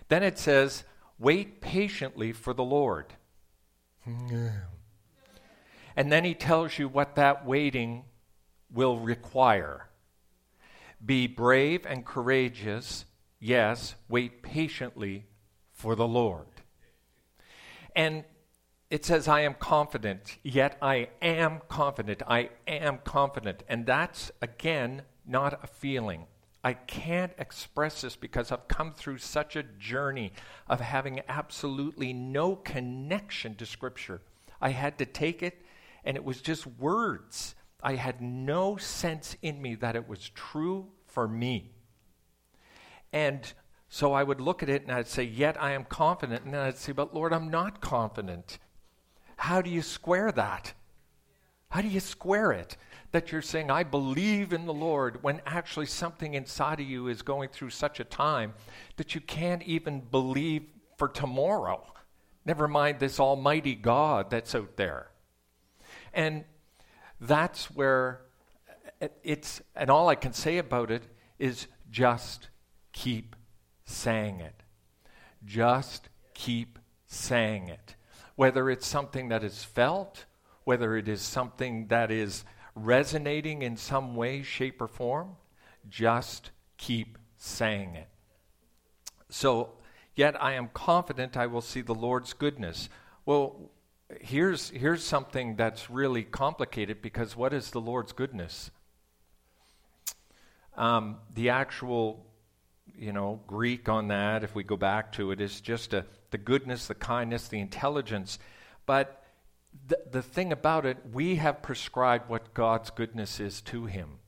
Then 0.08 0.22
it 0.22 0.38
says, 0.38 0.84
"Wait 1.18 1.62
patiently 1.62 2.32
for 2.32 2.52
the 2.52 2.62
Lord." 2.62 3.14
and 5.96 6.12
then 6.12 6.24
he 6.24 6.34
tells 6.34 6.78
you 6.78 6.88
what 6.88 7.14
that 7.14 7.46
waiting 7.46 8.04
will 8.70 8.98
require. 8.98 9.88
Be 11.02 11.26
brave 11.26 11.86
and 11.86 12.04
courageous 12.04 13.06
Yes, 13.44 13.96
wait 14.08 14.44
patiently 14.44 15.26
for 15.72 15.96
the 15.96 16.06
Lord. 16.06 16.46
And 17.96 18.22
it 18.88 19.04
says, 19.04 19.26
I 19.26 19.40
am 19.40 19.54
confident, 19.54 20.38
yet 20.44 20.78
I 20.80 21.08
am 21.20 21.60
confident. 21.68 22.22
I 22.28 22.50
am 22.68 22.98
confident. 22.98 23.64
And 23.68 23.84
that's, 23.84 24.30
again, 24.40 25.02
not 25.26 25.58
a 25.60 25.66
feeling. 25.66 26.26
I 26.62 26.74
can't 26.74 27.32
express 27.36 28.02
this 28.02 28.14
because 28.14 28.52
I've 28.52 28.68
come 28.68 28.94
through 28.94 29.18
such 29.18 29.56
a 29.56 29.64
journey 29.64 30.34
of 30.68 30.78
having 30.78 31.20
absolutely 31.28 32.12
no 32.12 32.54
connection 32.54 33.56
to 33.56 33.66
Scripture. 33.66 34.22
I 34.60 34.68
had 34.68 34.98
to 34.98 35.04
take 35.04 35.42
it, 35.42 35.66
and 36.04 36.16
it 36.16 36.24
was 36.24 36.40
just 36.42 36.64
words. 36.64 37.56
I 37.82 37.96
had 37.96 38.22
no 38.22 38.76
sense 38.76 39.36
in 39.42 39.60
me 39.60 39.74
that 39.74 39.96
it 39.96 40.06
was 40.06 40.28
true 40.28 40.92
for 41.08 41.26
me. 41.26 41.72
And 43.12 43.52
so 43.88 44.12
I 44.12 44.22
would 44.22 44.40
look 44.40 44.62
at 44.62 44.68
it 44.68 44.82
and 44.82 44.92
I'd 44.92 45.08
say, 45.08 45.22
Yet 45.24 45.60
I 45.60 45.72
am 45.72 45.84
confident. 45.84 46.44
And 46.44 46.54
then 46.54 46.60
I'd 46.62 46.78
say, 46.78 46.92
But 46.92 47.14
Lord, 47.14 47.32
I'm 47.32 47.50
not 47.50 47.80
confident. 47.80 48.58
How 49.36 49.60
do 49.60 49.70
you 49.70 49.82
square 49.82 50.32
that? 50.32 50.74
How 51.70 51.80
do 51.80 51.88
you 51.88 52.00
square 52.00 52.52
it? 52.52 52.76
that 53.12 53.30
you're 53.30 53.42
saying, 53.42 53.70
I 53.70 53.84
believe 53.84 54.52
in 54.52 54.66
the 54.66 54.74
Lord, 54.74 55.22
when 55.22 55.40
actually 55.46 55.86
something 55.86 56.34
inside 56.34 56.80
of 56.80 56.86
you 56.86 57.08
is 57.08 57.22
going 57.22 57.50
through 57.50 57.70
such 57.70 58.00
a 58.00 58.04
time 58.04 58.54
that 58.96 59.14
you 59.14 59.20
can't 59.20 59.62
even 59.62 60.00
believe 60.00 60.64
for 60.96 61.08
tomorrow. 61.08 61.86
Never 62.44 62.66
mind 62.66 62.98
this 62.98 63.20
almighty 63.20 63.74
God 63.74 64.30
that's 64.30 64.54
out 64.54 64.76
there. 64.76 65.10
And 66.14 66.44
that's 67.20 67.66
where 67.66 68.22
it's, 69.22 69.60
and 69.76 69.90
all 69.90 70.08
I 70.08 70.14
can 70.14 70.32
say 70.32 70.56
about 70.56 70.90
it 70.90 71.02
is 71.38 71.66
just 71.90 72.48
keep 72.92 73.36
saying 73.84 74.40
it. 74.40 74.62
Just 75.44 76.08
keep 76.34 76.78
saying 77.06 77.68
it. 77.68 77.96
Whether 78.36 78.70
it's 78.70 78.86
something 78.86 79.28
that 79.28 79.44
is 79.44 79.64
felt, 79.64 80.24
whether 80.64 80.96
it 80.96 81.08
is 81.08 81.20
something 81.20 81.88
that 81.88 82.10
is 82.10 82.44
resonating 82.74 83.62
in 83.62 83.76
some 83.76 84.16
way, 84.16 84.42
shape, 84.42 84.80
or 84.80 84.88
form, 84.88 85.36
just 85.88 86.50
keep 86.78 87.18
saying 87.36 87.96
it. 87.96 88.08
So, 89.28 89.74
yet 90.14 90.40
I 90.42 90.52
am 90.52 90.68
confident 90.72 91.36
I 91.36 91.46
will 91.46 91.60
see 91.60 91.80
the 91.80 91.94
Lord's 91.94 92.32
goodness. 92.32 92.88
Well, 93.26 93.70
here's, 94.20 94.70
here's 94.70 95.02
something 95.02 95.56
that's 95.56 95.90
really 95.90 96.22
complicated 96.22 97.02
because 97.02 97.36
what 97.36 97.52
is 97.52 97.70
the 97.70 97.80
Lord's 97.80 98.12
goodness? 98.12 98.70
Um, 100.76 101.16
the 101.34 101.50
actual, 101.50 102.26
you 103.02 103.12
know, 103.12 103.40
Greek 103.48 103.88
on 103.88 104.08
that, 104.08 104.44
if 104.44 104.54
we 104.54 104.62
go 104.62 104.76
back 104.76 105.10
to 105.12 105.32
it, 105.32 105.40
is 105.40 105.60
just 105.60 105.92
a, 105.92 106.06
the 106.30 106.38
goodness, 106.38 106.86
the 106.86 106.94
kindness, 106.94 107.48
the 107.48 107.58
intelligence. 107.58 108.38
But 108.86 109.24
the, 109.88 109.98
the 110.08 110.22
thing 110.22 110.52
about 110.52 110.86
it, 110.86 110.98
we 111.12 111.34
have 111.36 111.62
prescribed 111.62 112.30
what 112.30 112.54
God's 112.54 112.90
goodness 112.90 113.40
is 113.40 113.60
to 113.62 113.86
him. 113.86 114.18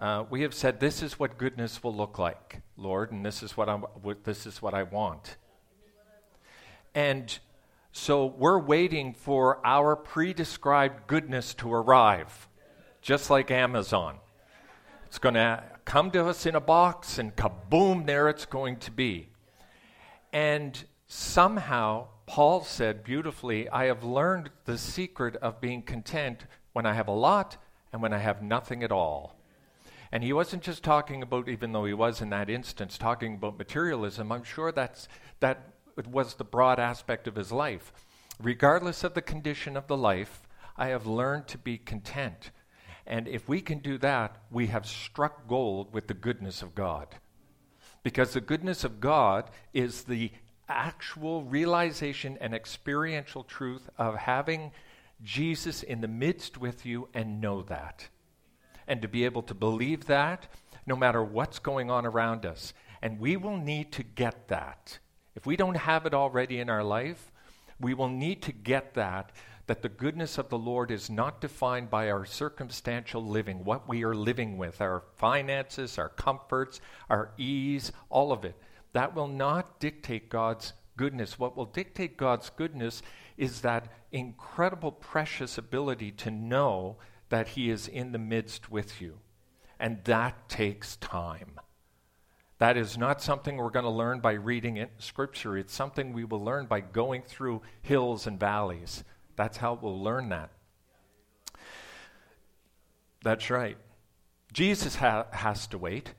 Uh, 0.00 0.26
we 0.30 0.42
have 0.42 0.54
said, 0.54 0.78
This 0.78 1.02
is 1.02 1.18
what 1.18 1.38
goodness 1.38 1.82
will 1.82 1.94
look 1.94 2.20
like, 2.20 2.62
Lord, 2.76 3.10
and 3.10 3.26
this 3.26 3.42
is 3.42 3.56
what, 3.56 3.68
I'm, 3.68 3.84
this 4.22 4.46
is 4.46 4.62
what 4.62 4.72
I 4.72 4.84
want. 4.84 5.36
And 6.94 7.36
so 7.90 8.26
we're 8.26 8.60
waiting 8.60 9.12
for 9.12 9.58
our 9.66 9.96
pre 9.96 10.32
described 10.32 11.08
goodness 11.08 11.52
to 11.54 11.72
arrive, 11.72 12.48
just 13.02 13.28
like 13.28 13.50
Amazon. 13.50 14.18
It's 15.06 15.18
going 15.18 15.34
to 15.34 15.64
come 15.88 16.10
to 16.10 16.26
us 16.26 16.44
in 16.44 16.54
a 16.54 16.60
box, 16.60 17.16
and 17.16 17.34
kaboom, 17.34 18.04
there 18.04 18.28
it's 18.28 18.44
going 18.44 18.76
to 18.76 18.90
be. 18.90 19.30
And 20.34 20.84
somehow, 21.06 22.08
Paul 22.26 22.62
said 22.62 23.02
beautifully, 23.02 23.70
I 23.70 23.86
have 23.86 24.04
learned 24.04 24.50
the 24.66 24.76
secret 24.76 25.36
of 25.36 25.62
being 25.62 25.80
content 25.80 26.44
when 26.74 26.84
I 26.84 26.92
have 26.92 27.08
a 27.08 27.12
lot 27.12 27.56
and 27.90 28.02
when 28.02 28.12
I 28.12 28.18
have 28.18 28.42
nothing 28.42 28.84
at 28.84 28.92
all. 28.92 29.34
And 30.12 30.22
he 30.22 30.34
wasn't 30.34 30.62
just 30.62 30.84
talking 30.84 31.22
about, 31.22 31.48
even 31.48 31.72
though 31.72 31.86
he 31.86 31.94
was 31.94 32.20
in 32.20 32.28
that 32.30 32.50
instance, 32.50 32.98
talking 32.98 33.36
about 33.36 33.56
materialism. 33.56 34.30
I'm 34.30 34.44
sure 34.44 34.70
that's, 34.70 35.08
that 35.40 35.72
was 36.06 36.34
the 36.34 36.44
broad 36.44 36.78
aspect 36.78 37.26
of 37.26 37.34
his 37.34 37.50
life. 37.50 37.94
Regardless 38.38 39.04
of 39.04 39.14
the 39.14 39.22
condition 39.22 39.74
of 39.74 39.86
the 39.86 39.96
life, 39.96 40.42
I 40.76 40.88
have 40.88 41.06
learned 41.06 41.48
to 41.48 41.56
be 41.56 41.78
content. 41.78 42.50
And 43.08 43.26
if 43.26 43.48
we 43.48 43.62
can 43.62 43.78
do 43.78 43.96
that, 43.98 44.36
we 44.50 44.66
have 44.66 44.86
struck 44.86 45.48
gold 45.48 45.94
with 45.94 46.06
the 46.08 46.14
goodness 46.14 46.60
of 46.60 46.74
God. 46.74 47.08
Because 48.02 48.34
the 48.34 48.40
goodness 48.42 48.84
of 48.84 49.00
God 49.00 49.50
is 49.72 50.04
the 50.04 50.30
actual 50.68 51.42
realization 51.42 52.36
and 52.38 52.54
experiential 52.54 53.42
truth 53.42 53.88
of 53.96 54.14
having 54.14 54.72
Jesus 55.24 55.82
in 55.82 56.02
the 56.02 56.06
midst 56.06 56.58
with 56.58 56.84
you 56.84 57.08
and 57.14 57.40
know 57.40 57.62
that. 57.62 58.08
And 58.86 59.00
to 59.00 59.08
be 59.08 59.24
able 59.24 59.42
to 59.44 59.54
believe 59.54 60.04
that 60.04 60.46
no 60.84 60.94
matter 60.94 61.24
what's 61.24 61.58
going 61.58 61.90
on 61.90 62.04
around 62.04 62.44
us. 62.44 62.74
And 63.00 63.18
we 63.18 63.38
will 63.38 63.56
need 63.56 63.90
to 63.92 64.02
get 64.02 64.48
that. 64.48 64.98
If 65.34 65.46
we 65.46 65.56
don't 65.56 65.76
have 65.76 66.04
it 66.04 66.12
already 66.12 66.60
in 66.60 66.68
our 66.68 66.84
life, 66.84 67.32
we 67.80 67.94
will 67.94 68.08
need 68.08 68.42
to 68.42 68.52
get 68.52 68.94
that 68.94 69.32
that 69.68 69.82
the 69.82 69.88
goodness 69.88 70.38
of 70.38 70.48
the 70.48 70.58
Lord 70.58 70.90
is 70.90 71.10
not 71.10 71.42
defined 71.42 71.90
by 71.90 72.10
our 72.10 72.24
circumstantial 72.24 73.22
living, 73.22 73.64
what 73.64 73.86
we 73.86 74.02
are 74.02 74.14
living 74.14 74.56
with, 74.56 74.80
our 74.80 75.02
finances, 75.16 75.98
our 75.98 76.08
comforts, 76.08 76.80
our 77.10 77.32
ease, 77.36 77.92
all 78.08 78.32
of 78.32 78.46
it. 78.46 78.56
That 78.94 79.14
will 79.14 79.28
not 79.28 79.78
dictate 79.78 80.30
God's 80.30 80.72
goodness. 80.96 81.38
What 81.38 81.54
will 81.54 81.66
dictate 81.66 82.16
God's 82.16 82.48
goodness 82.48 83.02
is 83.36 83.60
that 83.60 83.92
incredible, 84.10 84.90
precious 84.90 85.58
ability 85.58 86.12
to 86.12 86.30
know 86.30 86.96
that 87.28 87.48
He 87.48 87.68
is 87.68 87.88
in 87.88 88.12
the 88.12 88.18
midst 88.18 88.70
with 88.70 89.02
you. 89.02 89.18
And 89.78 90.02
that 90.04 90.48
takes 90.48 90.96
time. 90.96 91.60
That 92.56 92.78
is 92.78 92.96
not 92.96 93.20
something 93.20 93.58
we're 93.58 93.68
going 93.68 93.84
to 93.84 93.90
learn 93.90 94.20
by 94.20 94.32
reading 94.32 94.78
it 94.78 94.92
Scripture. 94.96 95.58
It's 95.58 95.74
something 95.74 96.14
we 96.14 96.24
will 96.24 96.42
learn 96.42 96.64
by 96.64 96.80
going 96.80 97.20
through 97.20 97.60
hills 97.82 98.26
and 98.26 98.40
valleys 98.40 99.04
that's 99.38 99.58
how 99.58 99.78
we'll 99.80 100.02
learn 100.02 100.30
that. 100.30 100.50
That's 103.22 103.48
right. 103.50 103.78
Jesus 104.52 104.96
ha- 104.96 105.26
has 105.30 105.68
to 105.68 105.78
wait. 105.78 106.14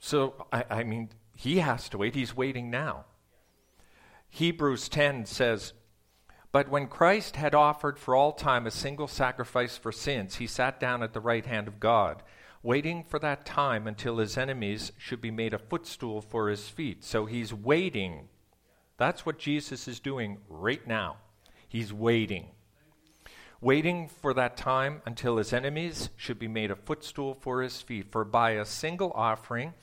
So, 0.00 0.34
I, 0.52 0.64
I 0.70 0.82
mean, 0.82 1.10
he 1.36 1.58
has 1.58 1.88
to 1.90 1.98
wait. 1.98 2.16
He's 2.16 2.36
waiting 2.36 2.68
now. 2.68 3.04
Hebrews 4.28 4.88
10 4.88 5.24
says, 5.24 5.72
But 6.50 6.68
when 6.68 6.88
Christ 6.88 7.36
had 7.36 7.54
offered 7.54 7.96
for 7.96 8.16
all 8.16 8.32
time 8.32 8.66
a 8.66 8.72
single 8.72 9.06
sacrifice 9.06 9.76
for 9.76 9.92
sins, 9.92 10.36
he 10.36 10.48
sat 10.48 10.80
down 10.80 11.04
at 11.04 11.12
the 11.12 11.20
right 11.20 11.46
hand 11.46 11.68
of 11.68 11.78
God, 11.78 12.24
waiting 12.60 13.04
for 13.04 13.20
that 13.20 13.46
time 13.46 13.86
until 13.86 14.18
his 14.18 14.36
enemies 14.36 14.90
should 14.98 15.20
be 15.20 15.30
made 15.30 15.54
a 15.54 15.60
footstool 15.60 16.20
for 16.20 16.48
his 16.48 16.68
feet. 16.68 17.04
So 17.04 17.26
he's 17.26 17.54
waiting. 17.54 18.28
That's 18.96 19.24
what 19.24 19.38
Jesus 19.38 19.86
is 19.86 20.00
doing 20.00 20.38
right 20.48 20.84
now. 20.88 21.18
He's 21.70 21.92
waiting. 21.92 22.48
Waiting 23.60 24.08
for 24.08 24.34
that 24.34 24.56
time 24.56 25.02
until 25.06 25.36
his 25.36 25.52
enemies 25.52 26.10
should 26.16 26.36
be 26.36 26.48
made 26.48 26.72
a 26.72 26.74
footstool 26.74 27.32
for 27.32 27.62
his 27.62 27.80
feet. 27.80 28.10
For 28.10 28.24
by 28.24 28.50
a 28.50 28.64
single 28.64 29.12
offering, 29.14 29.74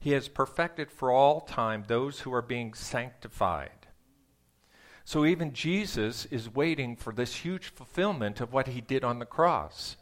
he 0.00 0.12
has 0.12 0.26
perfected 0.26 0.90
for 0.90 1.12
all 1.12 1.42
time 1.42 1.84
those 1.86 2.20
who 2.20 2.32
are 2.32 2.40
being 2.40 2.72
sanctified. 2.72 3.88
So 5.04 5.26
even 5.26 5.52
Jesus 5.52 6.24
is 6.30 6.54
waiting 6.54 6.96
for 6.96 7.12
this 7.12 7.36
huge 7.36 7.66
fulfillment 7.66 8.40
of 8.40 8.54
what 8.54 8.68
he 8.68 8.80
did 8.80 9.04
on 9.04 9.18
the 9.18 9.26
cross. 9.26 9.98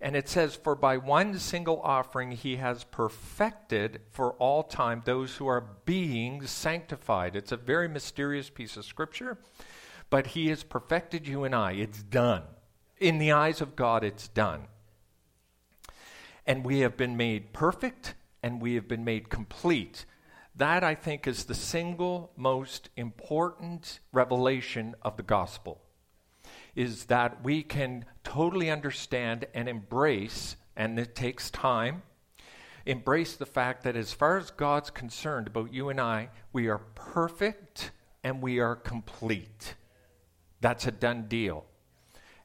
And 0.00 0.16
it 0.16 0.28
says, 0.28 0.56
For 0.56 0.74
by 0.74 0.96
one 0.96 1.38
single 1.38 1.80
offering 1.82 2.32
he 2.32 2.56
has 2.56 2.82
perfected 2.82 4.00
for 4.10 4.32
all 4.32 4.64
time 4.64 5.02
those 5.04 5.36
who 5.36 5.46
are 5.46 5.68
being 5.84 6.44
sanctified. 6.48 7.36
It's 7.36 7.52
a 7.52 7.56
very 7.56 7.86
mysterious 7.86 8.50
piece 8.50 8.76
of 8.76 8.84
scripture 8.84 9.38
but 10.10 10.28
He 10.28 10.48
has 10.48 10.62
perfected 10.64 11.26
you 11.26 11.44
and 11.44 11.54
I. 11.54 11.72
It's 11.72 12.02
done. 12.02 12.42
In 12.98 13.18
the 13.18 13.32
eyes 13.32 13.60
of 13.60 13.76
God, 13.76 14.04
it's 14.04 14.28
done. 14.28 14.64
And 16.46 16.64
we 16.64 16.80
have 16.80 16.96
been 16.96 17.16
made 17.16 17.52
perfect 17.52 18.14
and 18.42 18.60
we 18.60 18.74
have 18.74 18.88
been 18.88 19.04
made 19.04 19.28
complete. 19.28 20.04
That, 20.54 20.82
I 20.82 20.94
think, 20.94 21.26
is 21.26 21.44
the 21.44 21.54
single 21.54 22.32
most 22.36 22.90
important 22.96 24.00
revelation 24.12 24.94
of 25.02 25.16
the 25.16 25.22
gospel. 25.22 25.80
Is 26.74 27.06
that 27.06 27.44
we 27.44 27.62
can 27.62 28.04
totally 28.24 28.70
understand 28.70 29.46
and 29.54 29.68
embrace, 29.68 30.56
and 30.76 30.98
it 30.98 31.14
takes 31.14 31.50
time, 31.50 32.02
embrace 32.86 33.36
the 33.36 33.46
fact 33.46 33.84
that 33.84 33.96
as 33.96 34.12
far 34.12 34.38
as 34.38 34.50
God's 34.50 34.90
concerned 34.90 35.46
about 35.46 35.72
you 35.72 35.88
and 35.88 36.00
I, 36.00 36.30
we 36.52 36.68
are 36.68 36.78
perfect 36.78 37.90
and 38.24 38.42
we 38.42 38.58
are 38.58 38.76
complete. 38.76 39.74
That's 40.60 40.86
a 40.86 40.90
done 40.90 41.26
deal. 41.28 41.64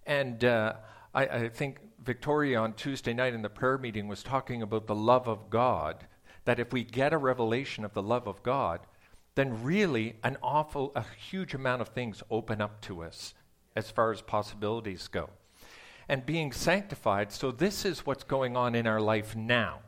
And 0.05 0.43
uh, 0.43 0.73
I, 1.13 1.25
I 1.25 1.49
think 1.49 1.79
Victoria 2.03 2.59
on 2.59 2.73
Tuesday 2.73 3.13
night 3.13 3.33
in 3.33 3.41
the 3.41 3.49
prayer 3.49 3.77
meeting 3.77 4.07
was 4.07 4.23
talking 4.23 4.61
about 4.61 4.87
the 4.87 4.95
love 4.95 5.27
of 5.27 5.49
God. 5.49 6.05
That 6.45 6.59
if 6.59 6.71
we 6.71 6.83
get 6.83 7.13
a 7.13 7.17
revelation 7.17 7.83
of 7.83 7.93
the 7.93 8.03
love 8.03 8.27
of 8.27 8.43
God, 8.43 8.81
then 9.33 9.63
really 9.63 10.15
an 10.23 10.37
awful, 10.41 10.91
a 10.95 11.03
huge 11.29 11.53
amount 11.53 11.81
of 11.81 11.89
things 11.89 12.23
open 12.29 12.61
up 12.61 12.81
to 12.81 13.03
us 13.03 13.33
as 13.75 13.91
far 13.91 14.11
as 14.11 14.21
possibilities 14.21 15.07
go. 15.07 15.29
And 16.07 16.25
being 16.25 16.51
sanctified, 16.51 17.31
so 17.31 17.51
this 17.51 17.83
is 17.83 18.05
what's 18.05 18.23
going 18.23 18.55
on 18.55 18.75
in 18.75 18.87
our 18.87 19.01
life 19.01 19.35
now 19.35 19.79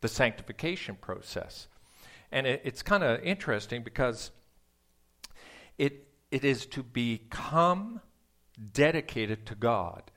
the 0.00 0.08
sanctification 0.08 0.96
process. 0.96 1.68
And 2.30 2.46
it, 2.46 2.62
it's 2.64 2.82
kind 2.82 3.02
of 3.02 3.22
interesting 3.22 3.82
because 3.82 4.30
it, 5.78 6.05
it 6.30 6.44
is 6.44 6.66
to 6.66 6.82
become 6.82 8.00
dedicated 8.72 9.46
to 9.46 9.54
God. 9.54 10.10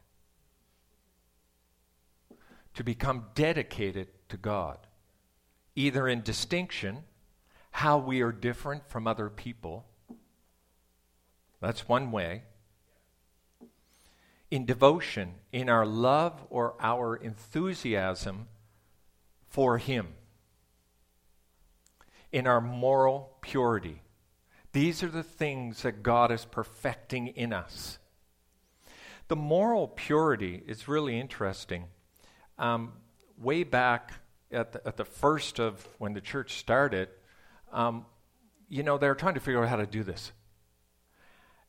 To 2.76 2.84
become 2.84 3.26
dedicated 3.36 4.08
to 4.30 4.38
God. 4.38 4.78
Either 5.76 6.08
in 6.08 6.22
distinction, 6.22 7.04
how 7.72 7.98
we 7.98 8.22
are 8.22 8.32
different 8.32 8.90
from 8.90 9.08
other 9.08 9.30
people. 9.30 9.86
That's 11.62 11.88
one 11.88 12.12
way. 12.12 12.44
in 14.52 14.66
devotion, 14.66 15.36
in 15.52 15.70
our 15.70 15.86
love 15.86 16.46
or 16.50 16.76
our 16.80 17.16
enthusiasm 17.16 18.48
for 19.48 19.78
Him, 19.78 20.08
in 22.32 22.48
our 22.48 22.62
moral 22.62 23.38
purity. 23.42 24.02
These 24.72 25.02
are 25.04 25.10
the 25.10 25.24
things 25.24 25.82
that 25.82 26.04
God 26.04 26.32
is 26.32 26.46
perfecting 26.46 27.28
in 27.28 27.54
us. 27.54 27.98
The 29.28 29.36
moral 29.36 29.88
purity 29.88 30.64
is 30.68 30.88
really 30.88 31.20
interesting. 31.20 31.86
Um, 32.58 32.94
way 33.38 33.64
back 33.64 34.14
at 34.52 34.74
the, 34.74 34.88
at 34.88 34.98
the 34.98 35.06
first 35.06 35.60
of 35.60 35.88
when 35.98 36.14
the 36.14 36.22
church 36.22 36.56
started, 36.56 37.10
um, 37.72 38.06
you 38.68 38.84
know, 38.84 38.98
they 38.98 39.08
were 39.08 39.16
trying 39.16 39.36
to 39.36 39.40
figure 39.40 39.62
out 39.64 39.70
how 39.70 39.76
to 39.76 39.86
do 39.86 40.04
this. 40.04 40.32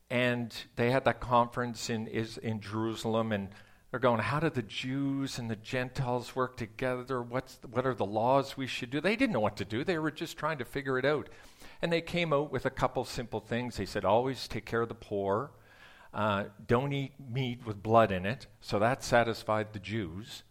And 0.09 0.53
they 0.75 0.91
had 0.91 1.05
that 1.05 1.19
conference 1.19 1.89
in, 1.89 2.07
is, 2.07 2.37
in 2.37 2.59
Jerusalem, 2.59 3.31
and 3.31 3.49
they're 3.91 3.99
going, 3.99 4.21
How 4.21 4.39
do 4.39 4.49
the 4.49 4.61
Jews 4.61 5.37
and 5.37 5.51
the 5.51 5.57
Gentiles 5.57 6.33
work 6.35 6.55
together? 6.55 7.21
What's, 7.21 7.59
what 7.69 7.85
are 7.85 7.93
the 7.93 8.05
laws 8.05 8.55
we 8.55 8.65
should 8.65 8.89
do? 8.89 9.01
They 9.01 9.17
didn't 9.17 9.33
know 9.33 9.41
what 9.41 9.57
to 9.57 9.65
do. 9.65 9.83
They 9.83 9.99
were 9.99 10.11
just 10.11 10.37
trying 10.37 10.57
to 10.59 10.65
figure 10.65 10.97
it 10.97 11.05
out. 11.05 11.27
And 11.81 11.91
they 11.91 12.01
came 12.01 12.31
out 12.31 12.51
with 12.51 12.65
a 12.65 12.69
couple 12.69 13.03
simple 13.03 13.41
things. 13.41 13.75
They 13.75 13.85
said, 13.85 14.05
Always 14.05 14.47
take 14.47 14.65
care 14.65 14.81
of 14.81 14.87
the 14.87 14.95
poor. 14.95 15.51
Uh, 16.13 16.45
don't 16.67 16.93
eat 16.93 17.13
meat 17.29 17.65
with 17.65 17.83
blood 17.83 18.11
in 18.11 18.25
it. 18.25 18.47
So 18.61 18.79
that 18.79 19.03
satisfied 19.03 19.73
the 19.73 19.79
Jews. 19.79 20.43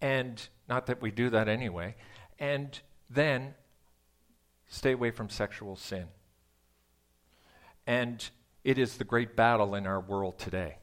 And 0.00 0.40
not 0.68 0.86
that 0.86 1.02
we 1.02 1.10
do 1.10 1.30
that 1.30 1.48
anyway. 1.48 1.96
And 2.38 2.78
then 3.10 3.54
stay 4.68 4.92
away 4.92 5.10
from 5.10 5.28
sexual 5.28 5.74
sin. 5.74 6.06
And 7.88 8.28
it 8.62 8.78
is 8.78 8.98
the 8.98 9.04
great 9.04 9.34
battle 9.34 9.74
in 9.74 9.86
our 9.86 10.00
world 10.00 10.38
today 10.38 10.78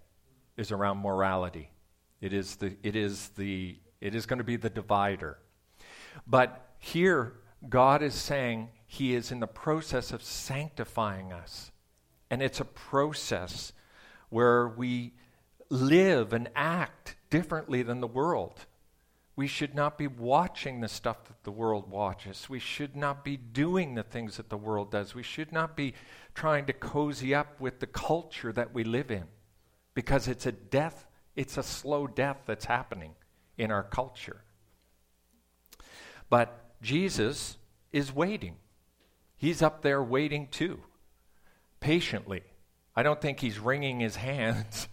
is 0.58 0.71
around 0.71 0.97
morality. 0.97 1.69
It 2.25 2.33
is 2.33 2.55
the 2.55 2.75
it 2.81 2.95
is 2.95 3.29
the 3.38 3.77
it 4.01 4.15
is 4.15 4.25
going 4.25 4.39
to 4.39 4.43
be 4.43 4.55
the 4.55 4.69
divider. 4.71 5.38
But 6.25 6.69
here 6.79 7.33
God 7.69 8.01
is 8.01 8.15
saying 8.15 8.69
he 8.88 9.13
is 9.13 9.31
in 9.31 9.39
the 9.39 9.47
process 9.47 10.11
of 10.11 10.23
sanctifying 10.23 11.31
us. 11.31 11.71
And 12.31 12.41
it's 12.41 12.59
a 12.59 12.65
process 12.65 13.73
where 14.29 14.67
we 14.67 15.13
live 15.69 16.33
and 16.33 16.49
act 16.55 17.15
differently 17.29 17.83
than 17.83 18.01
the 18.01 18.07
world. 18.07 18.65
We 19.35 19.45
should 19.45 19.75
not 19.75 19.95
be 19.95 20.07
watching 20.07 20.81
the 20.81 20.88
stuff 20.88 21.25
that 21.25 21.43
the 21.43 21.51
world 21.51 21.91
watches. 21.91 22.49
We 22.49 22.59
should 22.59 22.95
not 22.95 23.23
be 23.23 23.38
doing 23.38 23.93
the 23.93 24.03
things 24.03 24.38
that 24.38 24.49
the 24.49 24.57
world 24.57 24.89
does. 24.89 25.13
We 25.13 25.21
should 25.21 25.51
not 25.51 25.75
be 25.75 25.93
trying 26.33 26.65
to 26.65 26.73
cozy 26.73 27.35
up 27.35 27.61
with 27.61 27.81
the 27.81 27.88
culture 27.88 28.51
that 28.53 28.73
we 28.73 28.83
live 28.83 29.11
in 29.11 29.25
because 29.93 30.27
it's 30.27 30.47
a 30.47 30.51
death, 30.51 31.05
it's 31.36 31.58
a 31.58 31.63
slow 31.63 32.08
death 32.08 32.41
that's 32.45 32.65
happening 32.65 33.15
in 33.58 33.71
our 33.71 33.84
culture. 33.84 34.41
But 36.30 36.82
Jesus 36.82 37.58
is 37.91 38.13
waiting. 38.13 38.56
He's 39.38 39.62
up 39.62 39.82
there 39.82 40.02
waiting 40.02 40.48
too, 40.48 40.80
patiently. 41.80 42.43
I 42.95 43.04
don't 43.04 43.21
think 43.21 43.39
he's 43.39 43.60
wringing 43.60 44.00
his 44.00 44.15
hands. 44.30 44.88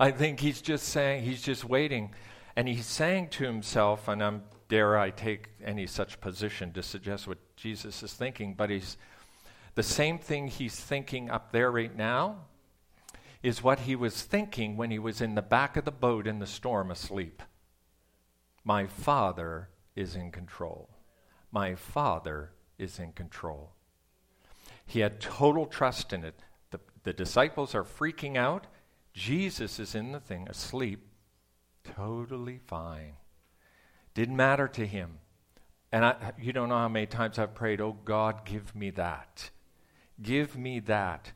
I 0.00 0.12
think 0.12 0.40
he's 0.40 0.60
just 0.60 0.88
saying, 0.88 1.24
he's 1.24 1.42
just 1.42 1.64
waiting. 1.64 2.14
And 2.54 2.68
he's 2.68 2.86
saying 2.86 3.28
to 3.30 3.44
himself, 3.44 4.08
and 4.08 4.22
I'm, 4.22 4.42
dare 4.68 4.98
I 4.98 5.10
take 5.10 5.48
any 5.64 5.86
such 5.86 6.20
position 6.20 6.72
to 6.72 6.82
suggest 6.82 7.26
what 7.26 7.38
Jesus 7.56 8.02
is 8.02 8.12
thinking, 8.12 8.54
but 8.54 8.70
he's 8.70 8.96
the 9.74 9.82
same 9.82 10.18
thing 10.18 10.48
he's 10.48 10.74
thinking 10.74 11.30
up 11.30 11.52
there 11.52 11.70
right 11.70 11.94
now 11.94 12.38
is 13.42 13.62
what 13.62 13.80
he 13.80 13.94
was 13.94 14.22
thinking 14.22 14.76
when 14.76 14.90
he 14.90 14.98
was 14.98 15.20
in 15.20 15.34
the 15.34 15.42
back 15.42 15.76
of 15.76 15.84
the 15.84 15.90
boat 15.90 16.26
in 16.26 16.38
the 16.38 16.46
storm 16.46 16.90
asleep. 16.90 17.42
My 18.64 18.86
Father 18.86 19.70
is 19.94 20.14
in 20.14 20.30
control. 20.30 20.90
My 21.50 21.74
Father 21.74 22.52
is 22.78 22.98
in 22.98 23.12
control. 23.12 23.72
He 24.84 25.00
had 25.00 25.20
total 25.20 25.66
trust 25.66 26.12
in 26.12 26.24
it. 26.24 26.40
The, 26.70 26.80
the 27.04 27.12
disciples 27.12 27.74
are 27.74 27.84
freaking 27.84 28.36
out. 28.36 28.66
Jesus 29.12 29.78
is 29.78 29.94
in 29.94 30.12
the 30.12 30.20
thing, 30.20 30.46
asleep, 30.48 31.06
totally 31.84 32.60
fine. 32.66 33.14
Didn't 34.14 34.36
matter 34.36 34.68
to 34.68 34.86
him. 34.86 35.18
And 35.90 36.04
I, 36.04 36.32
you 36.38 36.52
don't 36.52 36.68
know 36.68 36.76
how 36.76 36.88
many 36.88 37.06
times 37.06 37.38
I've 37.38 37.54
prayed, 37.54 37.80
oh 37.80 37.96
God, 38.04 38.44
give 38.44 38.74
me 38.74 38.90
that. 38.90 39.50
Give 40.20 40.56
me 40.56 40.80
that. 40.80 41.32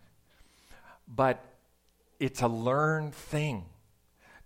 But 1.09 1.45
it's 2.23 2.41
a 2.41 2.49
learned 2.49 3.15
thing. 3.15 3.65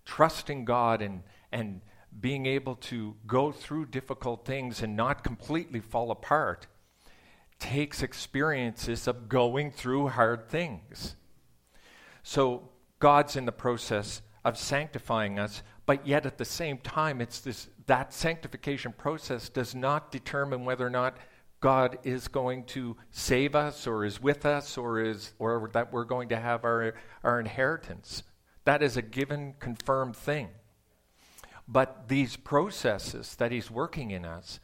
Trusting 0.04 0.64
God 0.64 1.02
and, 1.02 1.22
and 1.52 1.82
being 2.20 2.46
able 2.46 2.76
to 2.76 3.16
go 3.26 3.52
through 3.52 3.86
difficult 3.86 4.44
things 4.44 4.82
and 4.82 4.96
not 4.96 5.22
completely 5.22 5.80
fall 5.80 6.10
apart 6.10 6.66
takes 7.58 8.02
experiences 8.02 9.06
of 9.06 9.28
going 9.28 9.70
through 9.70 10.08
hard 10.08 10.48
things. 10.48 11.16
So 12.22 12.68
God's 12.98 13.36
in 13.36 13.46
the 13.46 13.52
process 13.52 14.22
of 14.44 14.56
sanctifying 14.56 15.38
us 15.38 15.62
but 15.86 16.04
yet 16.04 16.26
at 16.26 16.36
the 16.36 16.44
same 16.44 16.78
time, 16.78 17.20
it's 17.20 17.40
this, 17.40 17.68
that 17.86 18.12
sanctification 18.12 18.92
process 18.92 19.48
does 19.48 19.74
not 19.74 20.10
determine 20.10 20.64
whether 20.64 20.84
or 20.84 20.90
not 20.90 21.16
God 21.66 21.98
is 22.04 22.28
going 22.28 22.62
to 22.66 22.96
save 23.10 23.56
us 23.56 23.88
or 23.88 24.04
is 24.04 24.22
with 24.22 24.46
us 24.46 24.78
or, 24.78 25.00
is, 25.00 25.32
or 25.40 25.68
that 25.72 25.92
we're 25.92 26.04
going 26.04 26.28
to 26.28 26.36
have 26.36 26.64
our, 26.64 26.94
our 27.24 27.40
inheritance. 27.40 28.22
That 28.66 28.84
is 28.84 28.96
a 28.96 29.02
given, 29.02 29.54
confirmed 29.58 30.14
thing. 30.14 30.50
But 31.66 32.06
these 32.06 32.36
processes 32.36 33.34
that 33.40 33.50
He's 33.50 33.68
working 33.68 34.12
in 34.12 34.24
us 34.24 34.60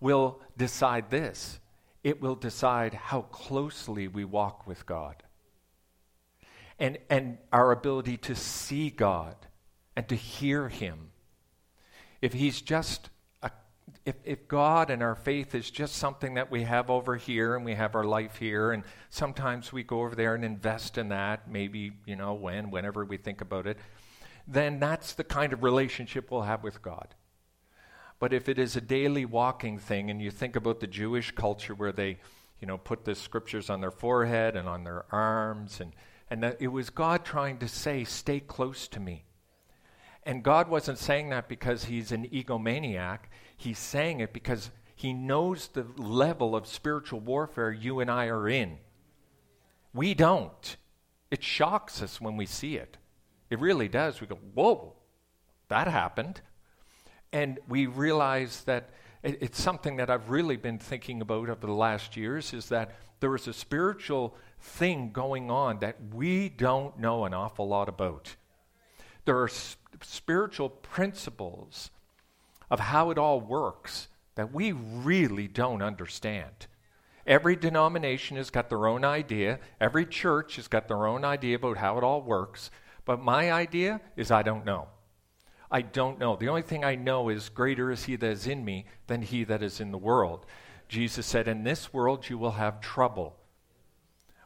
will 0.00 0.40
decide 0.56 1.10
this 1.10 1.60
it 2.02 2.22
will 2.22 2.36
decide 2.36 2.94
how 2.94 3.20
closely 3.20 4.08
we 4.08 4.24
walk 4.24 4.66
with 4.66 4.86
God 4.86 5.22
and, 6.78 6.96
and 7.10 7.36
our 7.52 7.70
ability 7.70 8.16
to 8.16 8.34
see 8.34 8.88
God 8.88 9.36
and 9.94 10.08
to 10.08 10.14
hear 10.14 10.70
Him. 10.70 11.10
If 12.22 12.32
He's 12.32 12.62
just 12.62 13.10
if, 14.04 14.16
if 14.24 14.48
God 14.48 14.90
and 14.90 15.02
our 15.02 15.14
faith 15.14 15.54
is 15.54 15.70
just 15.70 15.96
something 15.96 16.34
that 16.34 16.50
we 16.50 16.62
have 16.62 16.88
over 16.88 17.16
here 17.16 17.54
and 17.54 17.64
we 17.64 17.74
have 17.74 17.94
our 17.94 18.04
life 18.04 18.36
here, 18.36 18.72
and 18.72 18.82
sometimes 19.10 19.72
we 19.72 19.82
go 19.82 20.00
over 20.00 20.14
there 20.14 20.34
and 20.34 20.44
invest 20.44 20.96
in 20.96 21.10
that, 21.10 21.50
maybe, 21.50 21.92
you 22.06 22.16
know, 22.16 22.32
when, 22.32 22.70
whenever 22.70 23.04
we 23.04 23.18
think 23.18 23.40
about 23.40 23.66
it, 23.66 23.76
then 24.46 24.80
that's 24.80 25.12
the 25.12 25.24
kind 25.24 25.52
of 25.52 25.62
relationship 25.62 26.30
we'll 26.30 26.42
have 26.42 26.62
with 26.62 26.80
God. 26.80 27.14
But 28.18 28.32
if 28.32 28.48
it 28.48 28.58
is 28.58 28.74
a 28.74 28.80
daily 28.80 29.24
walking 29.24 29.78
thing, 29.78 30.10
and 30.10 30.20
you 30.20 30.30
think 30.30 30.56
about 30.56 30.80
the 30.80 30.86
Jewish 30.86 31.30
culture 31.30 31.74
where 31.74 31.92
they, 31.92 32.18
you 32.60 32.66
know, 32.66 32.78
put 32.78 33.04
the 33.04 33.14
scriptures 33.14 33.70
on 33.70 33.80
their 33.80 33.90
forehead 33.90 34.56
and 34.56 34.68
on 34.68 34.84
their 34.84 35.04
arms, 35.10 35.80
and, 35.80 35.92
and 36.30 36.56
it 36.58 36.68
was 36.68 36.90
God 36.90 37.24
trying 37.24 37.58
to 37.58 37.68
say, 37.68 38.04
Stay 38.04 38.40
close 38.40 38.88
to 38.88 39.00
me. 39.00 39.24
And 40.24 40.42
God 40.42 40.68
wasn't 40.68 40.98
saying 40.98 41.30
that 41.30 41.48
because 41.48 41.84
he's 41.84 42.12
an 42.12 42.28
egomaniac. 42.28 43.20
He's 43.56 43.78
saying 43.78 44.20
it 44.20 44.32
because 44.32 44.70
he 44.94 45.12
knows 45.12 45.68
the 45.68 45.86
level 45.96 46.54
of 46.54 46.66
spiritual 46.66 47.20
warfare 47.20 47.72
you 47.72 48.00
and 48.00 48.10
I 48.10 48.26
are 48.26 48.48
in. 48.48 48.78
We 49.94 50.14
don't. 50.14 50.76
It 51.30 51.42
shocks 51.42 52.02
us 52.02 52.20
when 52.20 52.36
we 52.36 52.46
see 52.46 52.76
it. 52.76 52.98
It 53.48 53.58
really 53.60 53.88
does. 53.88 54.20
We 54.20 54.26
go, 54.26 54.38
whoa, 54.54 54.94
that 55.68 55.88
happened. 55.88 56.42
And 57.32 57.58
we 57.68 57.86
realize 57.86 58.64
that 58.64 58.90
it's 59.22 59.60
something 59.60 59.96
that 59.96 60.10
I've 60.10 60.30
really 60.30 60.56
been 60.56 60.78
thinking 60.78 61.20
about 61.20 61.48
over 61.48 61.66
the 61.66 61.72
last 61.72 62.16
years 62.16 62.52
is 62.52 62.68
that 62.70 62.96
there 63.20 63.34
is 63.34 63.46
a 63.48 63.52
spiritual 63.52 64.34
thing 64.58 65.12
going 65.12 65.50
on 65.50 65.78
that 65.80 65.96
we 66.12 66.48
don't 66.48 66.98
know 66.98 67.24
an 67.24 67.34
awful 67.34 67.68
lot 67.68 67.88
about. 67.88 68.34
There 69.24 69.38
are 69.38 69.50
spiritual 70.02 70.68
principles 70.68 71.90
of 72.70 72.80
how 72.80 73.10
it 73.10 73.18
all 73.18 73.40
works 73.40 74.08
that 74.36 74.52
we 74.52 74.72
really 74.72 75.48
don't 75.48 75.82
understand. 75.82 76.66
Every 77.26 77.56
denomination 77.56 78.36
has 78.36 78.50
got 78.50 78.68
their 78.68 78.86
own 78.86 79.04
idea, 79.04 79.58
every 79.80 80.06
church 80.06 80.56
has 80.56 80.68
got 80.68 80.88
their 80.88 81.06
own 81.06 81.24
idea 81.24 81.56
about 81.56 81.76
how 81.76 81.98
it 81.98 82.04
all 82.04 82.22
works, 82.22 82.70
but 83.04 83.20
my 83.20 83.52
idea 83.52 84.00
is 84.16 84.30
I 84.30 84.42
don't 84.42 84.64
know. 84.64 84.88
I 85.70 85.82
don't 85.82 86.18
know. 86.18 86.34
The 86.36 86.48
only 86.48 86.62
thing 86.62 86.84
I 86.84 86.96
know 86.96 87.28
is 87.28 87.48
greater 87.48 87.92
is 87.92 88.04
he 88.04 88.16
that 88.16 88.30
is 88.30 88.46
in 88.46 88.64
me 88.64 88.86
than 89.06 89.22
he 89.22 89.44
that 89.44 89.62
is 89.62 89.80
in 89.80 89.92
the 89.92 89.98
world. 89.98 90.46
Jesus 90.88 91.26
said, 91.26 91.46
In 91.46 91.62
this 91.62 91.92
world 91.92 92.28
you 92.28 92.38
will 92.38 92.52
have 92.52 92.80
trouble. 92.80 93.36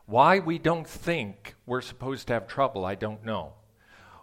Why 0.04 0.38
we 0.38 0.58
don't 0.58 0.86
think 0.86 1.54
we're 1.64 1.80
supposed 1.80 2.26
to 2.26 2.34
have 2.34 2.46
trouble, 2.46 2.84
I 2.84 2.94
don't 2.94 3.24
know 3.24 3.54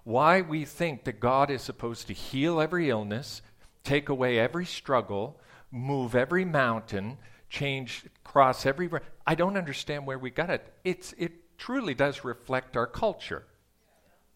why 0.03 0.41
we 0.41 0.65
think 0.65 1.03
that 1.03 1.19
God 1.19 1.51
is 1.51 1.61
supposed 1.61 2.07
to 2.07 2.13
heal 2.13 2.59
every 2.59 2.89
illness, 2.89 3.41
take 3.83 4.09
away 4.09 4.39
every 4.39 4.65
struggle, 4.65 5.39
move 5.71 6.15
every 6.15 6.45
mountain, 6.45 7.17
change, 7.49 8.05
cross 8.23 8.65
every. 8.65 8.89
I 9.25 9.35
don't 9.35 9.57
understand 9.57 10.05
where 10.05 10.19
we 10.19 10.31
got 10.31 10.49
it. 10.49 10.73
It's, 10.83 11.13
it 11.17 11.57
truly 11.57 11.93
does 11.93 12.23
reflect 12.23 12.75
our 12.75 12.87
culture. 12.87 13.45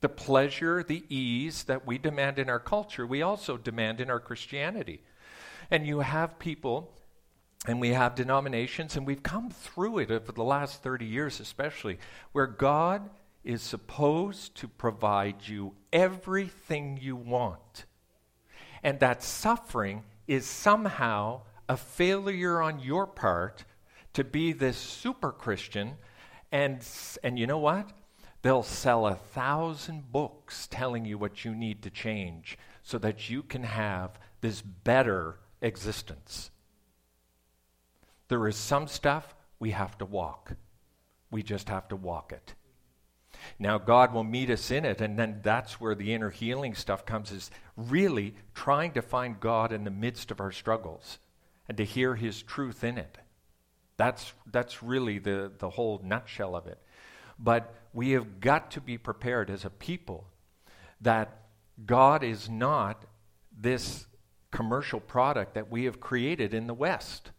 The 0.01 0.09
pleasure, 0.09 0.83
the 0.83 1.03
ease 1.09 1.63
that 1.63 1.87
we 1.87 1.97
demand 1.97 2.37
in 2.37 2.49
our 2.49 2.59
culture, 2.59 3.07
we 3.07 3.21
also 3.21 3.57
demand 3.57 3.99
in 3.99 4.09
our 4.09 4.19
Christianity. 4.19 5.01
And 5.71 5.87
you 5.87 6.01
have 6.01 6.37
people, 6.37 6.91
and 7.67 7.81
we 7.81 7.89
have 7.89 8.13
denominations, 8.13 8.95
and 8.95 9.07
we've 9.07 9.23
come 9.23 9.49
through 9.49 9.99
it 9.99 10.11
over 10.11 10.31
the 10.31 10.43
last 10.43 10.83
30 10.83 11.05
years, 11.05 11.39
especially, 11.39 11.97
where 12.33 12.45
God 12.45 13.09
is 13.45 13.61
supposed 13.61 14.55
to 14.55 14.67
provide 14.67 15.47
you 15.47 15.73
everything 15.93 16.99
you 17.01 17.15
want. 17.15 17.85
And 18.83 18.99
that 18.99 19.23
suffering 19.23 20.03
is 20.27 20.45
somehow 20.45 21.41
a 21.69 21.77
failure 21.77 22.61
on 22.61 22.79
your 22.79 23.07
part 23.07 23.63
to 24.13 24.23
be 24.23 24.51
this 24.51 24.77
super 24.77 25.31
Christian. 25.31 25.93
And, 26.51 26.85
and 27.23 27.37
you 27.37 27.47
know 27.47 27.59
what? 27.59 27.91
They'll 28.41 28.63
sell 28.63 29.07
a 29.07 29.15
thousand 29.15 30.11
books 30.11 30.67
telling 30.69 31.05
you 31.05 31.17
what 31.17 31.45
you 31.45 31.55
need 31.55 31.81
to 31.83 31.89
change 31.89 32.57
so 32.83 32.97
that 32.99 33.29
you 33.29 33.43
can 33.43 33.63
have 33.63 34.19
this 34.41 34.61
better 34.61 35.39
existence. 35.61 36.51
There 38.27 38.47
is 38.47 38.55
some 38.55 38.87
stuff 38.87 39.35
we 39.59 39.71
have 39.71 39.97
to 39.99 40.05
walk. 40.05 40.53
We 41.31 41.43
just 41.43 41.69
have 41.69 41.87
to 41.89 41.95
walk 41.95 42.31
it. 42.31 42.53
Now, 43.59 43.77
God 43.77 44.13
will 44.13 44.23
meet 44.23 44.49
us 44.49 44.71
in 44.71 44.85
it, 44.85 45.01
and 45.01 45.17
then 45.17 45.39
that's 45.43 45.79
where 45.79 45.95
the 45.95 46.13
inner 46.13 46.29
healing 46.29 46.75
stuff 46.75 47.05
comes 47.05 47.31
is 47.31 47.51
really 47.77 48.35
trying 48.53 48.91
to 48.93 49.01
find 49.01 49.39
God 49.39 49.71
in 49.71 49.83
the 49.83 49.91
midst 49.91 50.31
of 50.31 50.39
our 50.39 50.51
struggles 50.51 51.19
and 51.67 51.77
to 51.77 51.85
hear 51.85 52.15
His 52.15 52.41
truth 52.41 52.83
in 52.83 52.97
it. 52.97 53.17
That's, 53.97 54.33
that's 54.51 54.83
really 54.83 55.19
the, 55.19 55.51
the 55.57 55.69
whole 55.69 56.01
nutshell 56.03 56.55
of 56.55 56.67
it. 56.67 56.79
But 57.39 57.73
we 57.93 58.11
have 58.11 58.39
got 58.39 58.71
to 58.71 58.81
be 58.81 58.97
prepared 58.97 59.49
as 59.49 59.65
a 59.65 59.69
people 59.69 60.27
that 61.01 61.45
God 61.85 62.23
is 62.23 62.49
not 62.49 63.05
this 63.57 64.05
commercial 64.51 64.99
product 64.99 65.53
that 65.53 65.69
we 65.69 65.85
have 65.85 65.99
created 65.99 66.53
in 66.53 66.67
the 66.67 66.73
West. 66.73 67.31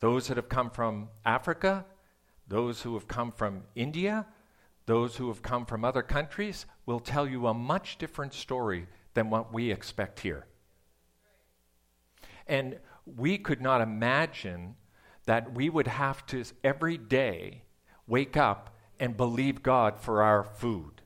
Those 0.00 0.28
that 0.28 0.36
have 0.36 0.48
come 0.48 0.70
from 0.70 1.08
Africa, 1.24 1.84
those 2.48 2.82
who 2.82 2.94
have 2.94 3.06
come 3.06 3.30
from 3.30 3.62
India, 3.74 4.26
those 4.92 5.16
who 5.16 5.28
have 5.28 5.40
come 5.40 5.64
from 5.64 5.86
other 5.86 6.02
countries 6.02 6.66
will 6.84 7.00
tell 7.00 7.26
you 7.26 7.46
a 7.46 7.54
much 7.54 7.96
different 7.96 8.34
story 8.34 8.86
than 9.14 9.30
what 9.30 9.50
we 9.50 9.70
expect 9.70 10.20
here. 10.20 10.44
And 12.46 12.78
we 13.06 13.38
could 13.38 13.62
not 13.62 13.80
imagine 13.80 14.76
that 15.24 15.54
we 15.54 15.70
would 15.70 15.86
have 15.86 16.26
to 16.26 16.44
every 16.62 16.98
day 16.98 17.62
wake 18.06 18.36
up 18.36 18.76
and 19.00 19.16
believe 19.16 19.62
God 19.62 19.98
for 19.98 20.22
our 20.22 20.44
food. 20.44 21.00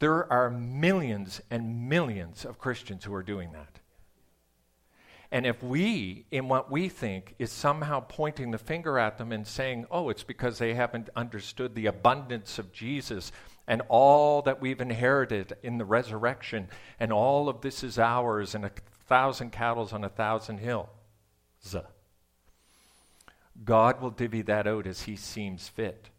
There 0.00 0.30
are 0.32 0.50
millions 0.50 1.40
and 1.52 1.88
millions 1.88 2.44
of 2.44 2.58
Christians 2.58 3.04
who 3.04 3.14
are 3.14 3.22
doing 3.22 3.52
that. 3.52 3.79
And 5.32 5.46
if 5.46 5.62
we, 5.62 6.26
in 6.30 6.48
what 6.48 6.70
we 6.70 6.88
think, 6.88 7.34
is 7.38 7.52
somehow 7.52 8.00
pointing 8.00 8.50
the 8.50 8.58
finger 8.58 8.98
at 8.98 9.16
them 9.16 9.30
and 9.30 9.46
saying, 9.46 9.86
oh, 9.90 10.08
it's 10.08 10.24
because 10.24 10.58
they 10.58 10.74
haven't 10.74 11.08
understood 11.14 11.74
the 11.74 11.86
abundance 11.86 12.58
of 12.58 12.72
Jesus 12.72 13.30
and 13.68 13.82
all 13.88 14.42
that 14.42 14.60
we've 14.60 14.80
inherited 14.80 15.56
in 15.62 15.78
the 15.78 15.84
resurrection, 15.84 16.66
and 16.98 17.12
all 17.12 17.48
of 17.48 17.60
this 17.60 17.84
is 17.84 18.00
ours, 18.00 18.56
and 18.56 18.64
a 18.64 18.72
thousand 19.06 19.52
cattle 19.52 19.88
on 19.92 20.02
a 20.02 20.08
thousand 20.08 20.58
hills. 20.58 20.88
God 23.64 24.00
will 24.00 24.10
divvy 24.10 24.42
that 24.42 24.66
out 24.66 24.88
as 24.88 25.02
He 25.02 25.14
seems 25.14 25.68
fit. 25.68 26.10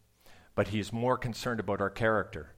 But 0.56 0.70
He's 0.70 0.94
more 0.94 1.18
concerned 1.18 1.60
about 1.60 1.82
our 1.82 1.90
character. 1.90 2.54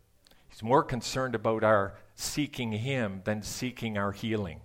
He's 0.47 0.61
more 0.61 0.83
concerned 0.83 1.33
about 1.33 1.63
our 1.63 1.95
seeking 2.13 2.73
Him 2.73 3.21
than 3.25 3.41
seeking 3.41 3.97
our 3.97 4.11
healing. 4.11 4.61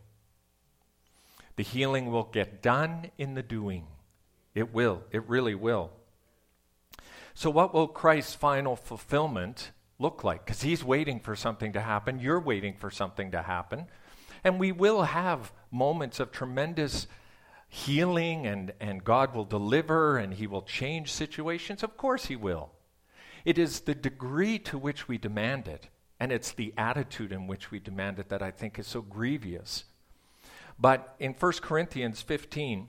The 1.59 1.65
healing 1.65 2.13
will 2.13 2.23
get 2.23 2.63
done 2.63 3.11
in 3.19 3.35
the 3.35 3.43
doing. 3.43 3.89
It 4.55 4.73
will. 4.73 5.03
It 5.11 5.29
really 5.29 5.57
will. 5.57 5.91
So, 7.35 7.51
what 7.51 7.75
will 7.75 7.89
Christ's 7.89 8.37
final 8.37 8.77
fulfillment 8.77 9.73
look 9.99 10.23
like? 10.23 10.45
Because 10.45 10.63
he's 10.63 10.85
waiting 10.85 11.19
for 11.19 11.35
something 11.35 11.73
to 11.73 11.81
happen. 11.81 12.21
You're 12.21 12.39
waiting 12.39 12.75
for 12.75 12.93
something 12.93 13.33
to 13.33 13.43
happen. 13.43 13.87
And 14.45 14.61
we 14.61 14.71
will 14.71 15.03
have 15.03 15.51
moments 15.73 16.21
of 16.21 16.31
tremendous 16.31 17.09
healing, 17.67 18.47
and, 18.47 18.73
and 18.79 19.03
God 19.03 19.35
will 19.35 19.45
deliver 19.45 20.17
and 20.17 20.35
he 20.35 20.47
will 20.47 20.63
change 20.63 21.11
situations. 21.11 21.83
Of 21.83 21.97
course, 21.97 22.27
he 22.27 22.37
will. 22.37 22.71
It 23.45 23.59
is 23.59 23.81
the 23.81 23.97
degree 23.97 24.61
to 24.61 24.79
which 24.79 25.09
we 25.09 25.19
demand 25.19 25.67
it, 25.67 25.89
and 26.21 26.31
it's 26.31 26.53
the 26.53 26.73
attitude 26.79 27.33
in 27.33 27.49
which 27.49 27.73
we 27.73 27.81
demand 27.81 28.21
it 28.21 28.29
that 28.29 28.43
I 28.43 28.53
think 28.53 28.79
is 28.79 28.87
so 28.87 29.03
grievous. 29.03 29.83
But 30.79 31.15
in 31.19 31.33
1 31.33 31.53
Corinthians 31.61 32.23
15, 32.23 32.89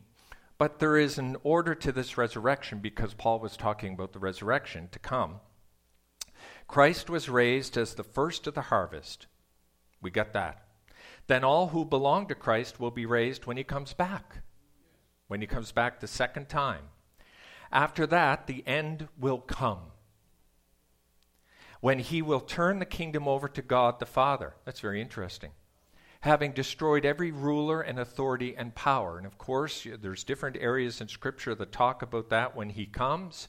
but 0.57 0.79
there 0.79 0.97
is 0.97 1.17
an 1.17 1.37
order 1.43 1.73
to 1.75 1.91
this 1.91 2.17
resurrection 2.17 2.79
because 2.79 3.13
Paul 3.13 3.39
was 3.39 3.57
talking 3.57 3.93
about 3.93 4.13
the 4.13 4.19
resurrection 4.19 4.89
to 4.91 4.99
come. 4.99 5.39
Christ 6.67 7.09
was 7.09 7.29
raised 7.29 7.77
as 7.77 7.95
the 7.95 8.03
first 8.03 8.45
of 8.45 8.53
the 8.53 8.63
harvest. 8.63 9.25
We 10.01 10.11
got 10.11 10.33
that. 10.33 10.65
Then 11.27 11.43
all 11.43 11.69
who 11.69 11.85
belong 11.85 12.27
to 12.27 12.35
Christ 12.35 12.79
will 12.79 12.91
be 12.91 13.05
raised 13.05 13.45
when 13.45 13.57
he 13.57 13.63
comes 13.63 13.93
back, 13.93 14.41
when 15.27 15.41
he 15.41 15.47
comes 15.47 15.71
back 15.71 15.99
the 15.99 16.07
second 16.07 16.49
time. 16.49 16.89
After 17.71 18.05
that, 18.07 18.47
the 18.47 18.63
end 18.67 19.07
will 19.17 19.39
come 19.39 19.91
when 21.81 21.99
he 21.99 22.21
will 22.21 22.41
turn 22.41 22.79
the 22.79 22.85
kingdom 22.85 23.27
over 23.27 23.47
to 23.47 23.61
God 23.61 23.99
the 23.99 24.05
Father. 24.05 24.53
That's 24.65 24.81
very 24.81 25.01
interesting 25.01 25.51
having 26.21 26.51
destroyed 26.51 27.05
every 27.05 27.31
ruler 27.31 27.81
and 27.81 27.99
authority 27.99 28.55
and 28.57 28.75
power. 28.75 29.17
And 29.17 29.25
of 29.25 29.37
course, 29.37 29.87
there's 30.01 30.23
different 30.23 30.57
areas 30.59 30.99
in 30.99 31.07
Scripture 31.07 31.55
that 31.55 31.71
talk 31.71 32.01
about 32.01 32.29
that 32.29 32.55
when 32.55 32.69
he 32.69 32.85
comes. 32.85 33.47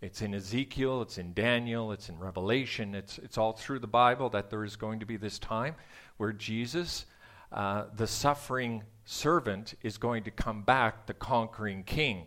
It's 0.00 0.22
in 0.22 0.34
Ezekiel, 0.34 1.02
it's 1.02 1.18
in 1.18 1.34
Daniel, 1.34 1.92
it's 1.92 2.08
in 2.08 2.18
Revelation, 2.18 2.94
it's, 2.94 3.18
it's 3.18 3.36
all 3.36 3.52
through 3.52 3.80
the 3.80 3.86
Bible 3.86 4.30
that 4.30 4.48
there 4.48 4.64
is 4.64 4.74
going 4.74 4.98
to 5.00 5.06
be 5.06 5.18
this 5.18 5.38
time 5.38 5.74
where 6.16 6.32
Jesus, 6.32 7.04
uh, 7.52 7.84
the 7.94 8.06
suffering 8.06 8.82
servant, 9.04 9.74
is 9.82 9.98
going 9.98 10.24
to 10.24 10.30
come 10.30 10.62
back 10.62 11.06
the 11.06 11.14
conquering 11.14 11.84
king. 11.84 12.26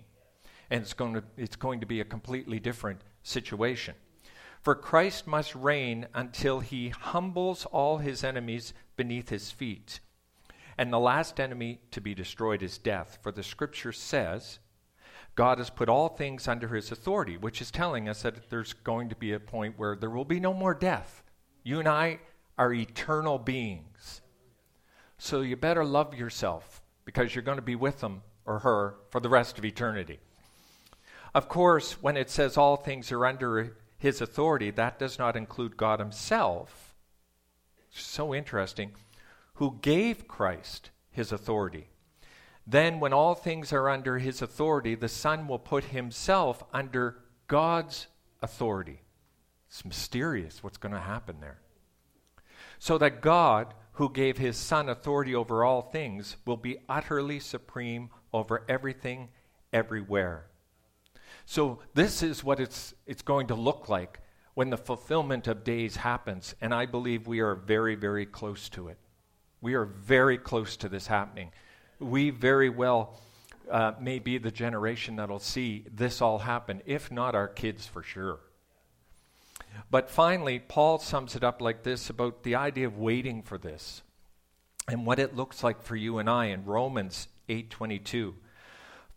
And 0.70 0.82
it's 0.82 0.94
going 0.94 1.16
to, 1.16 1.24
it's 1.36 1.56
going 1.56 1.80
to 1.80 1.86
be 1.86 2.00
a 2.00 2.06
completely 2.06 2.60
different 2.60 3.02
situation. 3.24 3.96
For 4.64 4.76
Christ 4.76 5.28
must 5.28 5.54
reign 5.56 6.08
until 6.14 6.62
he 6.62 6.90
humbles 6.90 7.66
all 7.66 7.98
his 7.98 8.24
enemies 8.24 8.74
beneath 8.96 9.28
his 9.28 9.52
feet. 9.52 10.00
And 10.78 10.92
the 10.92 11.00
last 11.00 11.38
enemy 11.38 11.82
to 11.92 12.00
be 12.00 12.16
destroyed 12.16 12.64
is 12.64 12.78
death. 12.78 13.20
For 13.22 13.34
the 13.34 13.44
scripture 13.44 13.92
says, 13.92 14.60
God 15.36 15.58
has 15.58 15.70
put 15.70 15.90
all 15.90 16.08
things 16.08 16.48
under 16.48 16.70
his 16.70 16.92
authority, 16.94 17.36
which 17.36 17.62
is 17.62 17.72
telling 17.72 18.08
us 18.08 18.22
that 18.22 18.50
there's 18.50 18.72
going 18.72 19.10
to 19.10 19.16
be 19.18 19.34
a 19.34 19.40
point 19.40 19.78
where 19.78 19.98
there 19.98 20.10
will 20.10 20.24
be 20.24 20.40
no 20.40 20.54
more 20.54 20.74
death. 20.74 21.24
You 21.64 21.80
and 21.80 21.88
I 21.88 22.20
are 22.58 22.74
eternal 22.74 23.40
beings. 23.40 24.22
So 25.18 25.42
you 25.42 25.58
better 25.58 25.84
love 25.84 26.16
yourself 26.16 26.82
because 27.04 27.36
you're 27.36 27.44
going 27.44 27.58
to 27.58 27.62
be 27.62 27.76
with 27.76 28.02
him 28.02 28.22
or 28.46 28.60
her 28.60 28.96
for 29.10 29.20
the 29.20 29.30
rest 29.30 29.58
of 29.58 29.66
eternity. 29.66 30.20
Of 31.36 31.50
course, 31.50 31.94
when 32.02 32.16
it 32.16 32.30
says 32.30 32.56
all 32.56 32.78
things 32.78 33.12
are 33.12 33.26
under 33.26 33.76
his 34.04 34.20
authority, 34.20 34.70
that 34.70 35.00
does 35.00 35.18
not 35.18 35.38
include 35.38 35.78
God 35.78 36.02
himself. 36.02 36.94
So 37.90 38.36
interesting. 38.36 38.92
Who 39.54 39.80
gave 39.82 40.28
Christ 40.28 40.90
his 41.10 41.32
authority. 41.32 41.88
Then, 42.68 43.00
when 43.00 43.14
all 43.14 43.34
things 43.34 43.72
are 43.72 43.90
under 43.90 44.18
his 44.18 44.42
authority, 44.42 44.96
the 44.96 45.08
Son 45.08 45.48
will 45.48 45.58
put 45.58 45.86
himself 45.86 46.66
under 46.74 47.16
God's 47.48 48.08
authority. 48.42 49.00
It's 49.70 49.86
mysterious 49.86 50.62
what's 50.62 50.78
going 50.78 50.94
to 50.94 51.00
happen 51.00 51.38
there. 51.40 51.62
So 52.80 52.98
that 52.98 53.22
God, 53.22 53.74
who 53.94 54.12
gave 54.12 54.38
his 54.38 54.58
Son 54.58 54.90
authority 54.90 55.34
over 55.34 55.64
all 55.64 55.82
things, 55.82 56.36
will 56.46 56.58
be 56.58 56.80
utterly 56.90 57.40
supreme 57.40 58.10
over 58.34 58.66
everything, 58.68 59.30
everywhere. 59.72 60.48
So, 61.46 61.80
this 61.94 62.24
is 62.24 62.44
what 62.44 62.60
it's, 62.60 62.94
it's 63.06 63.22
going 63.22 63.48
to 63.48 63.56
look 63.56 63.90
like 63.90 64.20
when 64.54 64.70
the 64.70 64.78
fulfillment 64.78 65.48
of 65.48 65.64
days 65.64 65.98
happens. 65.98 66.56
And 66.62 66.74
I 66.74 66.86
believe 66.86 67.28
we 67.28 67.40
are 67.40 67.56
very, 67.56 67.96
very 67.96 68.26
close 68.26 68.70
to 68.70 68.88
it. 68.88 68.98
We 69.62 69.74
are 69.76 69.86
very 69.86 70.38
close 70.38 70.78
to 70.78 70.90
this 70.90 71.08
happening. 71.08 71.52
We 72.00 72.30
very 72.30 72.70
well 72.70 73.20
uh, 73.70 73.94
may 74.00 74.20
be 74.20 74.38
the 74.38 74.52
generation 74.52 75.16
that'll 75.16 75.40
see 75.40 75.86
this 75.94 76.22
all 76.22 76.40
happen, 76.40 76.82
if 76.86 77.12
not 77.12 77.36
our 77.36 77.48
kids 77.48 77.86
for 77.88 78.04
sure. 78.04 78.40
But 79.90 80.10
finally, 80.10 80.60
Paul 80.60 81.00
sums 81.00 81.36
it 81.36 81.44
up 81.44 81.62
like 81.62 81.84
this 81.84 82.10
about 82.10 82.44
the 82.44 82.56
idea 82.56 82.88
of 82.88 82.98
waiting 82.98 83.42
for 83.42 83.58
this 83.58 84.04
and 84.88 85.06
what 85.06 85.20
it 85.20 85.36
looks 85.36 85.64
like 85.64 85.82
for 85.82 85.96
you 85.96 86.18
and 86.18 86.30
I 86.30 86.48
in 86.48 86.66
Romans 86.66 87.28
8:22. 87.50 88.36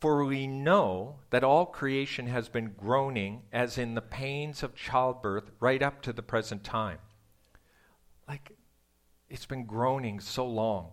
For 0.00 0.24
we 0.24 0.46
know 0.46 1.20
that 1.30 1.44
all 1.44 1.66
creation 1.66 2.26
has 2.26 2.48
been 2.48 2.74
groaning 2.76 3.42
as 3.52 3.78
in 3.78 3.94
the 3.94 4.02
pains 4.02 4.62
of 4.62 4.74
childbirth 4.74 5.50
right 5.58 5.82
up 5.82 6.02
to 6.02 6.12
the 6.12 6.22
present 6.22 6.64
time. 6.64 6.98
Like, 8.28 8.52
it's 9.30 9.46
been 9.46 9.64
groaning 9.64 10.20
so 10.20 10.46
long. 10.46 10.90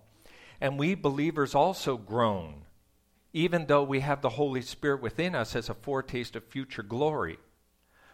And 0.61 0.79
we 0.79 0.95
believers 0.95 1.53
also 1.53 1.97
groan, 1.97 2.65
even 3.33 3.65
though 3.65 3.83
we 3.83 3.99
have 3.99 4.21
the 4.21 4.29
Holy 4.29 4.61
Spirit 4.61 5.01
within 5.01 5.35
us 5.35 5.55
as 5.55 5.67
a 5.67 5.73
foretaste 5.73 6.35
of 6.35 6.45
future 6.45 6.83
glory. 6.83 7.39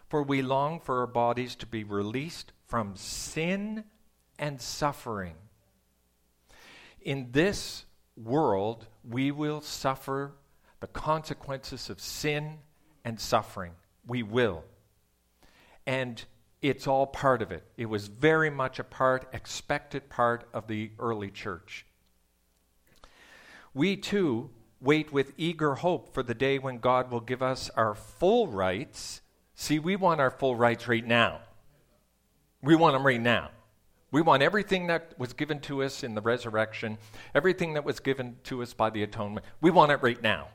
For 0.08 0.24
we 0.24 0.42
long 0.42 0.80
for 0.80 1.00
our 1.00 1.06
bodies 1.06 1.54
to 1.56 1.66
be 1.66 1.84
released 1.84 2.52
from 2.66 2.96
sin 2.96 3.84
and 4.40 4.60
suffering. 4.60 5.34
In 7.00 7.28
this 7.30 7.84
world, 8.16 8.86
we 9.04 9.30
will 9.30 9.60
suffer 9.60 10.32
the 10.80 10.86
consequences 10.86 11.90
of 11.90 12.00
sin 12.00 12.58
and 13.04 13.20
suffering. 13.20 13.72
We 14.06 14.22
will. 14.22 14.64
And 15.86 16.22
it's 16.62 16.86
all 16.86 17.06
part 17.06 17.42
of 17.42 17.52
it. 17.52 17.64
It 17.76 17.86
was 17.86 18.08
very 18.08 18.50
much 18.50 18.78
a 18.78 18.84
part, 18.84 19.28
expected 19.32 20.08
part 20.08 20.48
of 20.52 20.66
the 20.66 20.90
early 20.98 21.30
church. 21.30 21.86
We 23.72 23.96
too 23.96 24.50
wait 24.80 25.12
with 25.12 25.32
eager 25.36 25.76
hope 25.76 26.12
for 26.12 26.22
the 26.22 26.34
day 26.34 26.58
when 26.58 26.78
God 26.78 27.10
will 27.10 27.20
give 27.20 27.42
us 27.42 27.70
our 27.76 27.94
full 27.94 28.48
rights. 28.48 29.20
See, 29.54 29.78
we 29.78 29.96
want 29.96 30.20
our 30.20 30.30
full 30.30 30.56
rights 30.56 30.88
right 30.88 31.06
now. 31.06 31.40
We 32.62 32.74
want 32.74 32.94
them 32.94 33.06
right 33.06 33.20
now. 33.20 33.50
We 34.10 34.22
want 34.22 34.42
everything 34.42 34.88
that 34.88 35.14
was 35.18 35.32
given 35.34 35.60
to 35.60 35.82
us 35.82 36.02
in 36.02 36.14
the 36.14 36.20
resurrection, 36.20 36.98
everything 37.34 37.74
that 37.74 37.84
was 37.84 38.00
given 38.00 38.36
to 38.44 38.62
us 38.62 38.74
by 38.74 38.90
the 38.90 39.02
atonement. 39.02 39.46
We 39.60 39.70
want 39.70 39.92
it 39.92 40.02
right 40.02 40.20
now. 40.20 40.48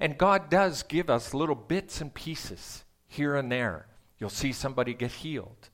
And 0.00 0.16
God 0.16 0.48
does 0.48 0.82
give 0.82 1.10
us 1.10 1.34
little 1.34 1.54
bits 1.54 2.00
and 2.00 2.12
pieces 2.12 2.84
here 3.06 3.36
and 3.36 3.52
there. 3.52 3.86
You'll 4.18 4.30
see 4.30 4.52
somebody 4.52 4.94
get 4.94 5.12
healed. 5.12 5.68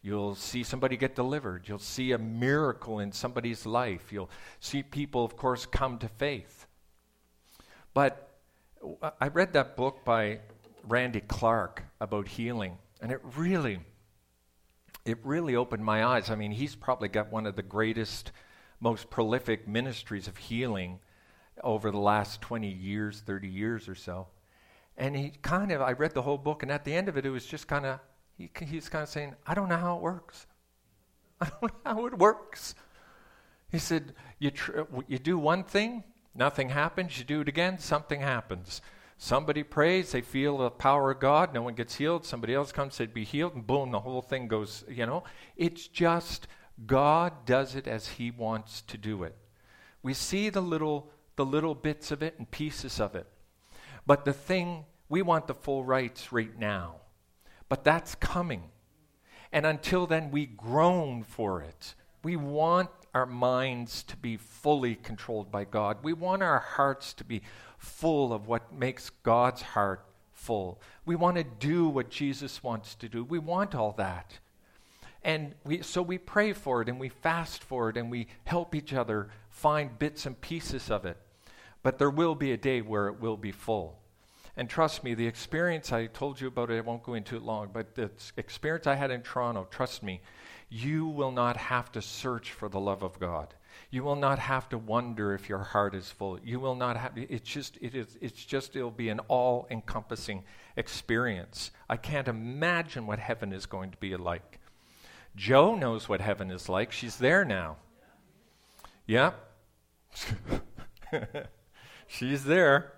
You'll 0.00 0.36
see 0.36 0.62
somebody 0.62 0.96
get 0.96 1.16
delivered. 1.16 1.68
You'll 1.68 1.80
see 1.80 2.12
a 2.12 2.18
miracle 2.18 3.00
in 3.00 3.10
somebody's 3.10 3.66
life. 3.66 4.12
You'll 4.12 4.30
see 4.60 4.84
people, 4.84 5.24
of 5.24 5.36
course, 5.36 5.66
come 5.66 5.98
to 5.98 6.08
faith. 6.08 6.66
But 7.94 8.38
I 9.20 9.26
read 9.26 9.52
that 9.54 9.76
book 9.76 10.04
by 10.04 10.38
Randy 10.84 11.20
Clark 11.20 11.82
about 12.00 12.28
healing, 12.28 12.78
and 13.00 13.10
it 13.10 13.20
really, 13.36 13.80
it 15.04 15.18
really 15.24 15.56
opened 15.56 15.84
my 15.84 16.04
eyes. 16.04 16.30
I 16.30 16.36
mean, 16.36 16.52
he's 16.52 16.76
probably 16.76 17.08
got 17.08 17.32
one 17.32 17.44
of 17.44 17.56
the 17.56 17.62
greatest, 17.62 18.30
most 18.78 19.10
prolific 19.10 19.66
ministries 19.66 20.28
of 20.28 20.36
healing 20.36 21.00
over 21.62 21.90
the 21.90 21.98
last 21.98 22.40
20 22.40 22.68
years, 22.68 23.20
30 23.20 23.48
years 23.48 23.88
or 23.88 23.94
so. 23.94 24.28
And 24.96 25.16
he 25.16 25.32
kind 25.42 25.70
of, 25.70 25.80
I 25.80 25.92
read 25.92 26.12
the 26.12 26.22
whole 26.22 26.38
book, 26.38 26.62
and 26.62 26.72
at 26.72 26.84
the 26.84 26.94
end 26.94 27.08
of 27.08 27.16
it, 27.16 27.24
it 27.24 27.30
was 27.30 27.46
just 27.46 27.68
kind 27.68 27.86
of, 27.86 28.00
he, 28.36 28.50
he's 28.66 28.88
kind 28.88 29.02
of 29.02 29.08
saying, 29.08 29.34
I 29.46 29.54
don't 29.54 29.68
know 29.68 29.76
how 29.76 29.96
it 29.96 30.02
works. 30.02 30.46
I 31.40 31.48
don't 31.60 31.72
know 31.72 31.80
how 31.84 32.06
it 32.06 32.18
works. 32.18 32.74
He 33.70 33.78
said, 33.78 34.14
you, 34.38 34.50
tr- 34.50 34.80
you 35.06 35.18
do 35.18 35.38
one 35.38 35.62
thing, 35.62 36.04
nothing 36.34 36.70
happens. 36.70 37.18
You 37.18 37.24
do 37.24 37.42
it 37.42 37.48
again, 37.48 37.78
something 37.78 38.20
happens. 38.20 38.80
Somebody 39.18 39.62
prays, 39.62 40.12
they 40.12 40.20
feel 40.20 40.58
the 40.58 40.70
power 40.70 41.10
of 41.10 41.20
God, 41.20 41.52
no 41.52 41.62
one 41.62 41.74
gets 41.74 41.96
healed. 41.96 42.24
Somebody 42.24 42.54
else 42.54 42.72
comes, 42.72 42.94
said, 42.94 43.12
be 43.12 43.24
healed, 43.24 43.54
and 43.54 43.66
boom, 43.66 43.90
the 43.90 44.00
whole 44.00 44.22
thing 44.22 44.46
goes, 44.46 44.84
you 44.88 45.06
know. 45.06 45.24
It's 45.56 45.88
just 45.88 46.46
God 46.86 47.44
does 47.44 47.74
it 47.74 47.88
as 47.88 48.06
He 48.06 48.30
wants 48.30 48.82
to 48.82 48.96
do 48.96 49.24
it. 49.24 49.36
We 50.02 50.14
see 50.14 50.48
the 50.48 50.60
little 50.60 51.10
the 51.38 51.46
little 51.46 51.74
bits 51.74 52.10
of 52.10 52.22
it 52.22 52.34
and 52.36 52.50
pieces 52.50 53.00
of 53.00 53.14
it. 53.14 53.26
But 54.04 54.24
the 54.24 54.32
thing, 54.32 54.84
we 55.08 55.22
want 55.22 55.46
the 55.46 55.54
full 55.54 55.84
rights 55.84 56.32
right 56.32 56.58
now. 56.58 56.96
But 57.68 57.84
that's 57.84 58.16
coming. 58.16 58.64
And 59.52 59.64
until 59.64 60.06
then, 60.06 60.30
we 60.32 60.46
groan 60.46 61.22
for 61.22 61.62
it. 61.62 61.94
We 62.24 62.34
want 62.34 62.90
our 63.14 63.24
minds 63.24 64.02
to 64.04 64.16
be 64.16 64.36
fully 64.36 64.96
controlled 64.96 65.52
by 65.52 65.64
God. 65.64 65.98
We 66.02 66.12
want 66.12 66.42
our 66.42 66.58
hearts 66.58 67.14
to 67.14 67.24
be 67.24 67.42
full 67.78 68.32
of 68.32 68.48
what 68.48 68.72
makes 68.72 69.10
God's 69.22 69.62
heart 69.62 70.04
full. 70.32 70.80
We 71.06 71.14
want 71.14 71.36
to 71.36 71.44
do 71.44 71.88
what 71.88 72.10
Jesus 72.10 72.64
wants 72.64 72.96
to 72.96 73.08
do. 73.08 73.22
We 73.22 73.38
want 73.38 73.76
all 73.76 73.92
that. 73.92 74.38
And 75.22 75.54
we, 75.64 75.82
so 75.82 76.02
we 76.02 76.18
pray 76.18 76.52
for 76.52 76.82
it 76.82 76.88
and 76.88 76.98
we 76.98 77.10
fast 77.10 77.62
for 77.62 77.90
it 77.90 77.96
and 77.96 78.10
we 78.10 78.26
help 78.44 78.74
each 78.74 78.92
other 78.92 79.28
find 79.50 79.96
bits 79.98 80.26
and 80.26 80.40
pieces 80.40 80.90
of 80.90 81.04
it. 81.04 81.16
But 81.82 81.98
there 81.98 82.10
will 82.10 82.34
be 82.34 82.52
a 82.52 82.56
day 82.56 82.80
where 82.80 83.08
it 83.08 83.20
will 83.20 83.36
be 83.36 83.52
full. 83.52 83.98
And 84.56 84.68
trust 84.68 85.04
me, 85.04 85.14
the 85.14 85.26
experience 85.26 85.92
I 85.92 86.06
told 86.06 86.40
you 86.40 86.48
about 86.48 86.70
it, 86.70 86.78
I 86.78 86.80
won't 86.80 87.04
go 87.04 87.14
into 87.14 87.36
it 87.36 87.42
long, 87.42 87.70
but 87.72 87.94
the 87.94 88.10
experience 88.36 88.88
I 88.88 88.96
had 88.96 89.12
in 89.12 89.22
Toronto, 89.22 89.68
trust 89.70 90.02
me, 90.02 90.20
you 90.68 91.06
will 91.06 91.30
not 91.30 91.56
have 91.56 91.92
to 91.92 92.02
search 92.02 92.50
for 92.50 92.68
the 92.68 92.80
love 92.80 93.02
of 93.02 93.20
God. 93.20 93.54
You 93.90 94.02
will 94.02 94.16
not 94.16 94.38
have 94.38 94.68
to 94.70 94.78
wonder 94.78 95.32
if 95.32 95.48
your 95.48 95.60
heart 95.60 95.94
is 95.94 96.10
full. 96.10 96.38
You 96.44 96.60
will 96.60 96.74
not 96.74 96.96
have 96.96 97.12
it's 97.16 97.48
just 97.48 97.78
it 97.80 97.94
is 97.94 98.18
it's 98.20 98.44
just 98.44 98.76
it'll 98.76 98.90
be 98.90 99.08
an 99.08 99.20
all-encompassing 99.28 100.44
experience. 100.76 101.70
I 101.88 101.96
can't 101.96 102.28
imagine 102.28 103.06
what 103.06 103.18
heaven 103.18 103.52
is 103.52 103.66
going 103.66 103.92
to 103.92 103.96
be 103.98 104.16
like. 104.16 104.58
Joe 105.36 105.74
knows 105.74 106.08
what 106.08 106.20
heaven 106.20 106.50
is 106.50 106.68
like. 106.68 106.92
She's 106.92 107.16
there 107.16 107.44
now. 107.44 107.76
Yeah. 109.06 109.32
She's 112.08 112.44
there, 112.44 112.92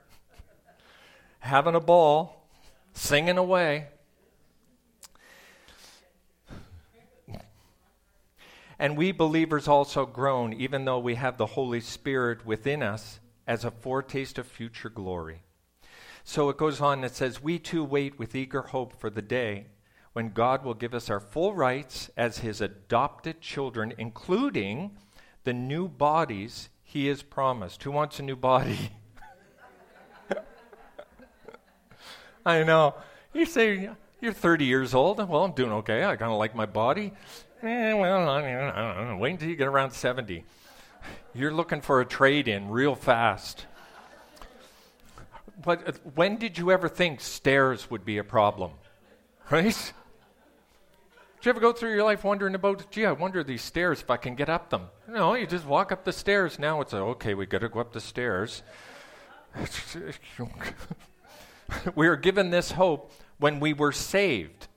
having 1.40 1.74
a 1.74 1.80
ball, 1.80 2.46
singing 2.94 3.36
away. 3.36 3.88
And 8.78 8.96
we 8.96 9.12
believers 9.12 9.68
also 9.68 10.06
groan, 10.06 10.54
even 10.54 10.86
though 10.86 10.98
we 10.98 11.16
have 11.16 11.36
the 11.36 11.44
Holy 11.44 11.80
Spirit 11.80 12.46
within 12.46 12.82
us 12.82 13.20
as 13.46 13.62
a 13.62 13.70
foretaste 13.70 14.38
of 14.38 14.46
future 14.46 14.88
glory. 14.88 15.42
So 16.24 16.48
it 16.48 16.56
goes 16.56 16.80
on, 16.80 17.04
it 17.04 17.14
says, 17.14 17.42
We 17.42 17.58
too 17.58 17.84
wait 17.84 18.18
with 18.18 18.34
eager 18.34 18.62
hope 18.62 18.98
for 18.98 19.10
the 19.10 19.20
day 19.20 19.66
when 20.12 20.30
God 20.30 20.64
will 20.64 20.74
give 20.74 20.94
us 20.94 21.10
our 21.10 21.20
full 21.20 21.54
rights 21.54 22.10
as 22.16 22.38
His 22.38 22.60
adopted 22.60 23.40
children, 23.40 23.92
including 23.98 24.96
the 25.44 25.52
new 25.52 25.86
bodies 25.86 26.70
He 26.82 27.06
has 27.08 27.22
promised. 27.22 27.82
Who 27.82 27.90
wants 27.90 28.18
a 28.18 28.22
new 28.22 28.36
body? 28.36 28.92
I 32.44 32.62
know. 32.62 32.94
You 33.32 33.46
say, 33.46 33.90
you're 34.20 34.32
30 34.32 34.64
years 34.64 34.94
old. 34.94 35.18
Well, 35.18 35.44
I'm 35.44 35.52
doing 35.52 35.72
okay. 35.72 36.04
I 36.04 36.16
kind 36.16 36.32
of 36.32 36.38
like 36.38 36.54
my 36.54 36.66
body. 36.66 37.12
Eh, 37.62 37.92
well, 37.92 38.28
I, 38.28 38.40
don't 38.40 39.08
know. 39.08 39.16
Wait 39.18 39.32
until 39.32 39.48
you 39.48 39.56
get 39.56 39.68
around 39.68 39.92
70. 39.92 40.44
You're 41.34 41.52
looking 41.52 41.80
for 41.80 42.00
a 42.00 42.06
trade 42.06 42.48
in 42.48 42.70
real 42.70 42.94
fast. 42.94 43.66
But 45.62 45.88
uh, 45.88 45.92
when 46.14 46.36
did 46.36 46.58
you 46.58 46.70
ever 46.70 46.88
think 46.88 47.20
stairs 47.20 47.90
would 47.90 48.04
be 48.04 48.18
a 48.18 48.24
problem? 48.24 48.72
Right? 49.50 49.92
Did 51.40 51.46
you 51.46 51.50
ever 51.50 51.60
go 51.60 51.72
through 51.72 51.92
your 51.94 52.04
life 52.04 52.24
wondering 52.24 52.54
about, 52.54 52.90
gee, 52.90 53.06
I 53.06 53.12
wonder 53.12 53.42
these 53.42 53.62
stairs 53.62 54.00
if 54.00 54.10
I 54.10 54.16
can 54.16 54.34
get 54.34 54.48
up 54.48 54.70
them? 54.70 54.88
No, 55.08 55.34
you 55.34 55.46
just 55.46 55.66
walk 55.66 55.92
up 55.92 56.04
the 56.04 56.12
stairs. 56.12 56.58
Now 56.58 56.80
it's, 56.80 56.94
okay, 56.94 57.34
we 57.34 57.46
got 57.46 57.62
to 57.62 57.68
go 57.68 57.80
up 57.80 57.92
the 57.92 58.00
stairs. 58.00 58.62
we 61.94 62.06
are 62.06 62.16
given 62.16 62.50
this 62.50 62.72
hope 62.72 63.12
when 63.38 63.60
we 63.60 63.72
were 63.72 63.92
saved. 63.92 64.68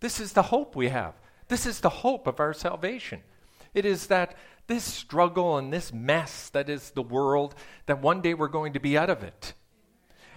This 0.00 0.20
is 0.20 0.32
the 0.32 0.42
hope 0.42 0.76
we 0.76 0.88
have. 0.88 1.14
This 1.48 1.66
is 1.66 1.80
the 1.80 1.88
hope 1.88 2.26
of 2.26 2.40
our 2.40 2.52
salvation. 2.52 3.20
It 3.74 3.84
is 3.84 4.06
that 4.06 4.36
this 4.66 4.84
struggle 4.84 5.58
and 5.58 5.72
this 5.72 5.92
mess 5.92 6.48
that 6.50 6.68
is 6.68 6.90
the 6.90 7.02
world, 7.02 7.54
that 7.86 8.00
one 8.00 8.20
day 8.20 8.34
we're 8.34 8.48
going 8.48 8.72
to 8.74 8.80
be 8.80 8.96
out 8.96 9.10
of 9.10 9.22
it. 9.22 9.52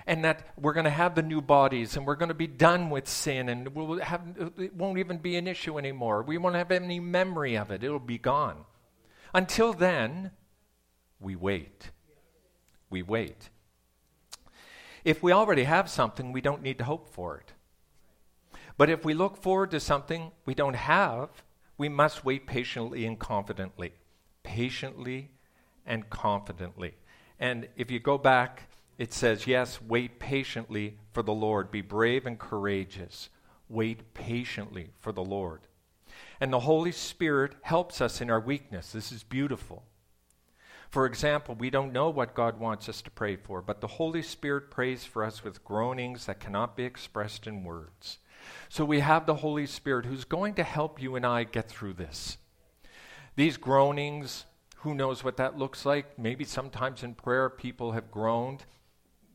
And 0.06 0.24
that 0.24 0.48
we're 0.58 0.74
going 0.74 0.86
to 0.86 0.90
have 0.90 1.16
the 1.16 1.22
new 1.22 1.42
bodies 1.42 1.98
and 1.98 2.06
we're 2.06 2.16
going 2.16 2.30
to 2.30 2.36
be 2.36 2.48
done 2.48 2.90
with 2.90 3.08
sin 3.08 3.50
and 3.50 3.76
we'll 3.76 4.00
have, 4.00 4.22
it 4.58 4.74
won't 4.74 5.00
even 5.00 5.18
be 5.18 5.36
an 5.36 5.48
issue 5.48 5.78
anymore. 5.78 6.24
We 6.24 6.38
won't 6.38 6.56
have 6.56 6.72
any 6.72 7.00
memory 7.00 7.58
of 7.58 7.72
it, 7.72 7.84
it'll 7.84 8.00
be 8.00 8.18
gone. 8.18 8.64
Until 9.34 9.74
then, 9.74 10.32
we 11.20 11.36
wait. 11.36 11.92
We 12.90 13.04
wait. 13.04 13.50
If 15.08 15.24
we 15.24 15.32
already 15.32 15.64
have 15.64 15.90
something, 15.90 16.34
we 16.34 16.42
don't 16.42 16.62
need 16.62 16.80
to 16.80 16.84
hope 16.84 17.08
for 17.08 17.38
it. 17.38 17.54
But 18.78 18.90
if 18.90 19.06
we 19.06 19.14
look 19.14 19.38
forward 19.38 19.72
to 19.72 19.80
something 19.80 20.34
we 20.46 20.54
don't 20.54 20.76
have, 20.76 21.30
we 21.78 21.88
must 21.88 22.26
wait 22.26 22.46
patiently 22.46 23.06
and 23.06 23.18
confidently. 23.18 23.94
Patiently 24.44 25.32
and 25.86 26.10
confidently. 26.10 26.96
And 27.40 27.70
if 27.78 27.90
you 27.90 28.02
go 28.02 28.18
back, 28.18 28.68
it 28.98 29.14
says, 29.14 29.48
yes, 29.48 29.80
wait 29.82 30.20
patiently 30.20 30.98
for 31.14 31.24
the 31.24 31.32
Lord. 31.32 31.72
Be 31.72 31.80
brave 31.80 32.26
and 32.26 32.38
courageous. 32.38 33.30
Wait 33.70 34.14
patiently 34.14 34.90
for 35.00 35.14
the 35.14 35.24
Lord. 35.24 35.62
And 36.42 36.52
the 36.52 36.60
Holy 36.60 36.92
Spirit 36.92 37.54
helps 37.62 38.02
us 38.02 38.20
in 38.20 38.30
our 38.30 38.42
weakness. 38.42 38.92
This 38.92 39.14
is 39.14 39.24
beautiful. 39.24 39.86
For 40.90 41.06
example, 41.06 41.56
we 41.56 41.70
don't 41.70 41.92
know 41.92 42.10
what 42.10 42.34
God 42.34 42.60
wants 42.60 42.88
us 42.88 43.02
to 43.02 43.12
pray 43.12 43.36
for, 43.36 43.62
but 43.62 43.82
the 43.82 43.88
Holy 43.88 44.22
Spirit 44.22 44.72
prays 44.72 45.04
for 45.04 45.24
us 45.24 45.44
with 45.44 45.64
groanings 45.64 46.26
that 46.26 46.40
cannot 46.40 46.78
be 46.78 46.84
expressed 46.84 47.46
in 47.46 47.64
words. 47.64 48.20
So 48.70 48.86
we 48.86 49.02
have 49.02 49.26
the 49.26 49.36
Holy 49.36 49.66
Spirit 49.66 50.06
who's 50.06 50.24
going 50.24 50.54
to 50.56 50.64
help 50.64 51.02
you 51.02 51.16
and 51.16 51.26
I 51.26 51.44
get 51.44 51.70
through 51.70 51.94
this. 51.94 52.38
These 53.36 53.58
groanings, 53.58 54.46
who 54.78 54.96
knows 54.96 55.24
what 55.24 55.38
that 55.38 55.58
looks 55.58 55.86
like? 55.86 56.18
Maybe 56.18 56.46
sometimes 56.46 57.04
in 57.04 57.16
prayer 57.16 57.50
people 57.50 57.92
have 57.92 58.10
groaned, 58.10 58.66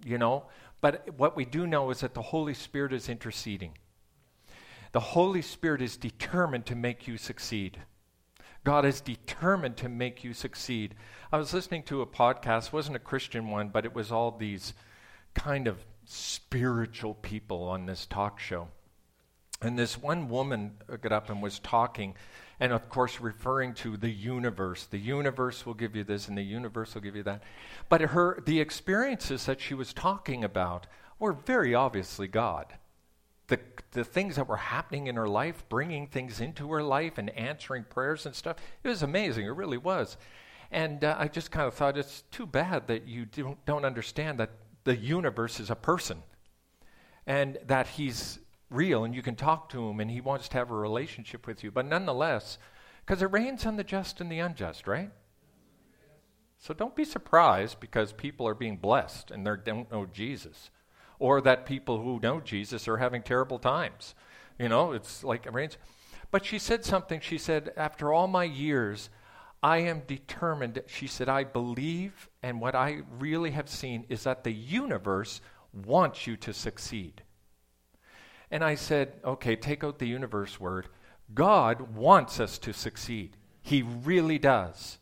you 0.05 0.19
know. 0.19 0.45
But 0.81 1.09
what 1.17 1.37
we 1.37 1.45
do 1.45 1.67
know 1.67 1.91
is 1.91 2.01
that 2.01 2.15
the 2.15 2.23
Holy 2.23 2.55
Spirit 2.55 2.93
is 2.93 3.09
interceding. 3.09 3.77
The 4.93 5.01
Holy 5.01 5.43
Spirit 5.43 5.81
is 5.81 5.97
determined 5.97 6.67
to 6.67 6.75
make 6.75 7.07
you 7.07 7.17
succeed. 7.17 7.79
God 8.65 8.85
is 8.85 9.01
determined 9.01 9.77
to 9.79 9.89
make 9.89 10.23
you 10.23 10.33
succeed. 10.33 10.95
I 11.33 11.37
was 11.37 11.53
listening 11.53 11.83
to 11.85 12.01
a 12.01 12.07
podcast, 12.07 12.73
wasn't 12.73 12.97
a 12.97 13.01
Christian 13.01 13.49
one, 13.49 13.71
but 13.71 13.85
it 13.85 13.95
was 13.95 14.13
all 14.13 14.31
these 14.31 14.75
kind 15.35 15.67
of 15.67 15.85
spiritual 16.05 17.15
people 17.15 17.65
on 17.65 17.87
this 17.87 18.07
talk 18.07 18.39
show. 18.39 18.69
And 19.61 19.79
this 19.79 19.97
one 19.97 20.29
woman 20.29 20.73
got 21.01 21.13
up 21.13 21.31
and 21.31 21.43
was 21.43 21.59
talking, 21.61 22.15
and 22.61 22.73
of 22.73 22.89
course, 22.89 23.21
referring 23.21 23.75
to 23.75 23.97
the 23.97 24.11
universe. 24.11 24.87
The 24.87 24.99
universe 24.99 25.65
will 25.65 25.75
give 25.75 25.97
you 25.97 26.05
this, 26.05 26.29
and 26.29 26.37
the 26.37 26.43
universe 26.43 26.95
will 26.95 27.03
give 27.03 27.17
you 27.17 27.23
that. 27.25 27.43
But 27.89 28.01
her, 28.01 28.43
the 28.45 28.61
experiences 28.61 29.47
that 29.47 29.61
she 29.61 29.75
was 29.75 29.93
talking 29.93 30.43
about 30.45 30.87
were 31.19 31.33
very 31.33 31.75
obviously 31.75 32.27
God. 32.27 32.75
The, 33.93 34.05
things 34.05 34.37
that 34.37 34.49
were 34.49 34.57
happening 34.57 35.07
in 35.07 35.17
her 35.17 35.29
life, 35.29 35.65
bringing 35.69 36.07
things 36.07 36.41
into 36.41 36.71
her 36.73 36.83
life 36.83 37.19
and 37.19 37.31
answering 37.31 37.85
prayers 37.85 38.27
and 38.27 38.35
stuff, 38.35 38.57
it 38.83 38.89
was 38.89 39.03
amazing. 39.03 39.47
It 39.47 39.55
really 39.55 39.79
was. 39.79 40.17
And 40.71 41.05
uh, 41.05 41.17
I 41.19 41.29
just 41.29 41.51
kind 41.51 41.67
of 41.67 41.75
thought 41.75 41.99
it's 41.99 42.23
too 42.31 42.47
bad 42.47 42.87
that 42.87 43.07
you 43.07 43.27
don't, 43.27 43.65
don't 43.67 43.85
understand 43.85 44.41
that 44.41 44.51
the 44.85 44.97
universe 44.97 45.61
is 45.61 45.71
a 45.71 45.77
person 45.77 46.23
and 47.27 47.59
that 47.67 47.87
he's 47.87 48.39
real 48.71 49.05
and 49.05 49.15
you 49.15 49.23
can 49.23 49.37
talk 49.37 49.69
to 49.69 49.89
him 49.89 50.01
and 50.01 50.11
he 50.11 50.21
wants 50.21 50.49
to 50.49 50.57
have 50.57 50.71
a 50.71 50.75
relationship 50.75 51.47
with 51.47 51.63
you. 51.63 51.71
But 51.71 51.87
nonetheless, 51.87 52.59
because 53.05 53.23
it 53.23 53.27
rains 53.27 53.67
on 53.67 53.77
the 53.77 53.85
just 53.85 54.21
and 54.21 54.31
the 54.31 54.39
unjust, 54.39 54.87
right? 54.87 55.11
So 56.59 56.73
don't 56.73 56.95
be 56.95 57.05
surprised 57.05 57.81
because 57.81 58.13
people 58.13 58.47
are 58.47 58.55
being 58.55 58.77
blessed 58.77 59.31
and 59.31 59.47
they 59.47 59.53
don't 59.65 59.91
know 59.91 60.07
Jesus. 60.07 60.71
Or 61.23 61.41
that 61.43 61.67
people 61.67 62.03
who 62.03 62.19
know 62.21 62.41
Jesus 62.41 62.89
are 62.89 62.97
having 62.97 63.23
terrible 63.23 63.61
times. 63.61 64.17
You 64.59 64.69
know, 64.69 64.91
it's 64.91 65.23
like 65.23 65.47
it 65.47 65.53
rains. 65.53 65.79
But 66.33 66.45
she 66.45 66.59
said 66.59 66.85
something. 66.85 67.21
She 67.21 67.39
said, 67.39 67.73
After 67.77 68.13
all 68.13 68.27
my 68.27 68.43
years, 68.43 69.09
I 69.63 69.79
am 69.79 70.03
determined. 70.09 70.83
She 70.89 71.07
said, 71.07 71.29
I 71.29 71.45
believe, 71.45 72.29
and 72.43 72.61
what 72.61 72.75
I 72.75 73.03
really 73.21 73.53
have 73.53 73.69
seen 73.69 74.05
is 74.09 74.25
that 74.25 74.43
the 74.43 74.51
universe 74.51 75.41
wants 75.73 76.27
you 76.27 76.37
to 76.39 76.53
succeed. 76.53 77.23
And 78.51 78.65
I 78.65 78.75
said, 78.75 79.13
okay, 79.25 79.55
take 79.55 79.85
out 79.85 80.01
the 80.01 80.09
universe 80.09 80.59
word. 80.59 80.89
God 81.33 81.95
wants 81.95 82.41
us 82.41 82.59
to 82.59 82.73
succeed. 82.73 83.37
He 83.63 83.83
really 83.83 84.39
does. 84.39 84.99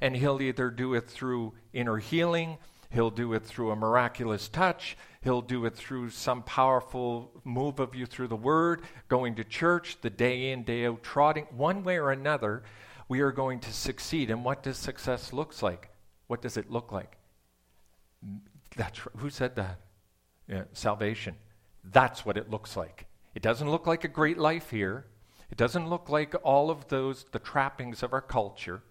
And 0.00 0.14
He'll 0.14 0.42
either 0.42 0.70
do 0.70 0.92
it 0.92 1.08
through 1.08 1.54
inner 1.72 1.96
healing, 1.96 2.58
He'll 2.94 3.10
do 3.10 3.34
it 3.34 3.44
through 3.44 3.72
a 3.72 3.76
miraculous 3.76 4.48
touch, 4.48 4.96
He'll 5.22 5.42
do 5.42 5.64
it 5.64 5.74
through 5.74 6.10
some 6.10 6.42
powerful 6.42 7.32
move 7.44 7.80
of 7.80 7.94
you 7.94 8.06
through 8.06 8.28
the 8.28 8.36
Word, 8.36 8.82
going 9.08 9.34
to 9.36 9.44
church, 9.44 9.96
the 10.02 10.10
day 10.10 10.52
in, 10.52 10.62
day 10.62 10.86
out, 10.86 11.02
trotting. 11.02 11.46
One 11.50 11.82
way 11.82 11.98
or 11.98 12.12
another, 12.12 12.62
we 13.08 13.20
are 13.20 13.32
going 13.32 13.60
to 13.60 13.72
succeed. 13.72 14.30
And 14.30 14.44
what 14.44 14.62
does 14.62 14.76
success 14.76 15.32
look 15.32 15.60
like? 15.62 15.88
What 16.26 16.42
does 16.42 16.56
it 16.56 16.70
look 16.70 16.92
like? 16.92 17.16
That's 18.76 19.00
who 19.16 19.30
said 19.30 19.56
that? 19.56 19.80
Yeah, 20.46 20.64
salvation. 20.72 21.36
That's 21.84 22.24
what 22.24 22.36
it 22.36 22.50
looks 22.50 22.76
like. 22.76 23.06
It 23.34 23.42
doesn't 23.42 23.70
look 23.70 23.86
like 23.86 24.04
a 24.04 24.08
great 24.08 24.38
life 24.38 24.70
here. 24.70 25.06
It 25.50 25.56
doesn't 25.56 25.88
look 25.88 26.08
like 26.08 26.34
all 26.42 26.70
of 26.70 26.88
those, 26.88 27.24
the 27.32 27.38
trappings 27.38 28.02
of 28.02 28.12
our 28.12 28.20
culture. 28.20 28.82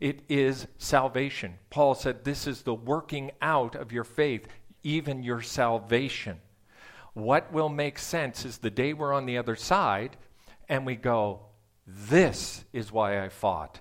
It 0.00 0.22
is 0.28 0.66
salvation. 0.78 1.54
Paul 1.70 1.94
said, 1.94 2.24
This 2.24 2.46
is 2.46 2.62
the 2.62 2.74
working 2.74 3.32
out 3.42 3.74
of 3.74 3.92
your 3.92 4.04
faith, 4.04 4.46
even 4.82 5.22
your 5.22 5.42
salvation. 5.42 6.40
What 7.14 7.52
will 7.52 7.68
make 7.68 7.98
sense 7.98 8.44
is 8.44 8.58
the 8.58 8.70
day 8.70 8.92
we're 8.92 9.12
on 9.12 9.26
the 9.26 9.38
other 9.38 9.56
side 9.56 10.16
and 10.68 10.86
we 10.86 10.94
go, 10.94 11.40
This 11.86 12.64
is 12.72 12.92
why 12.92 13.24
I 13.24 13.28
fought. 13.28 13.80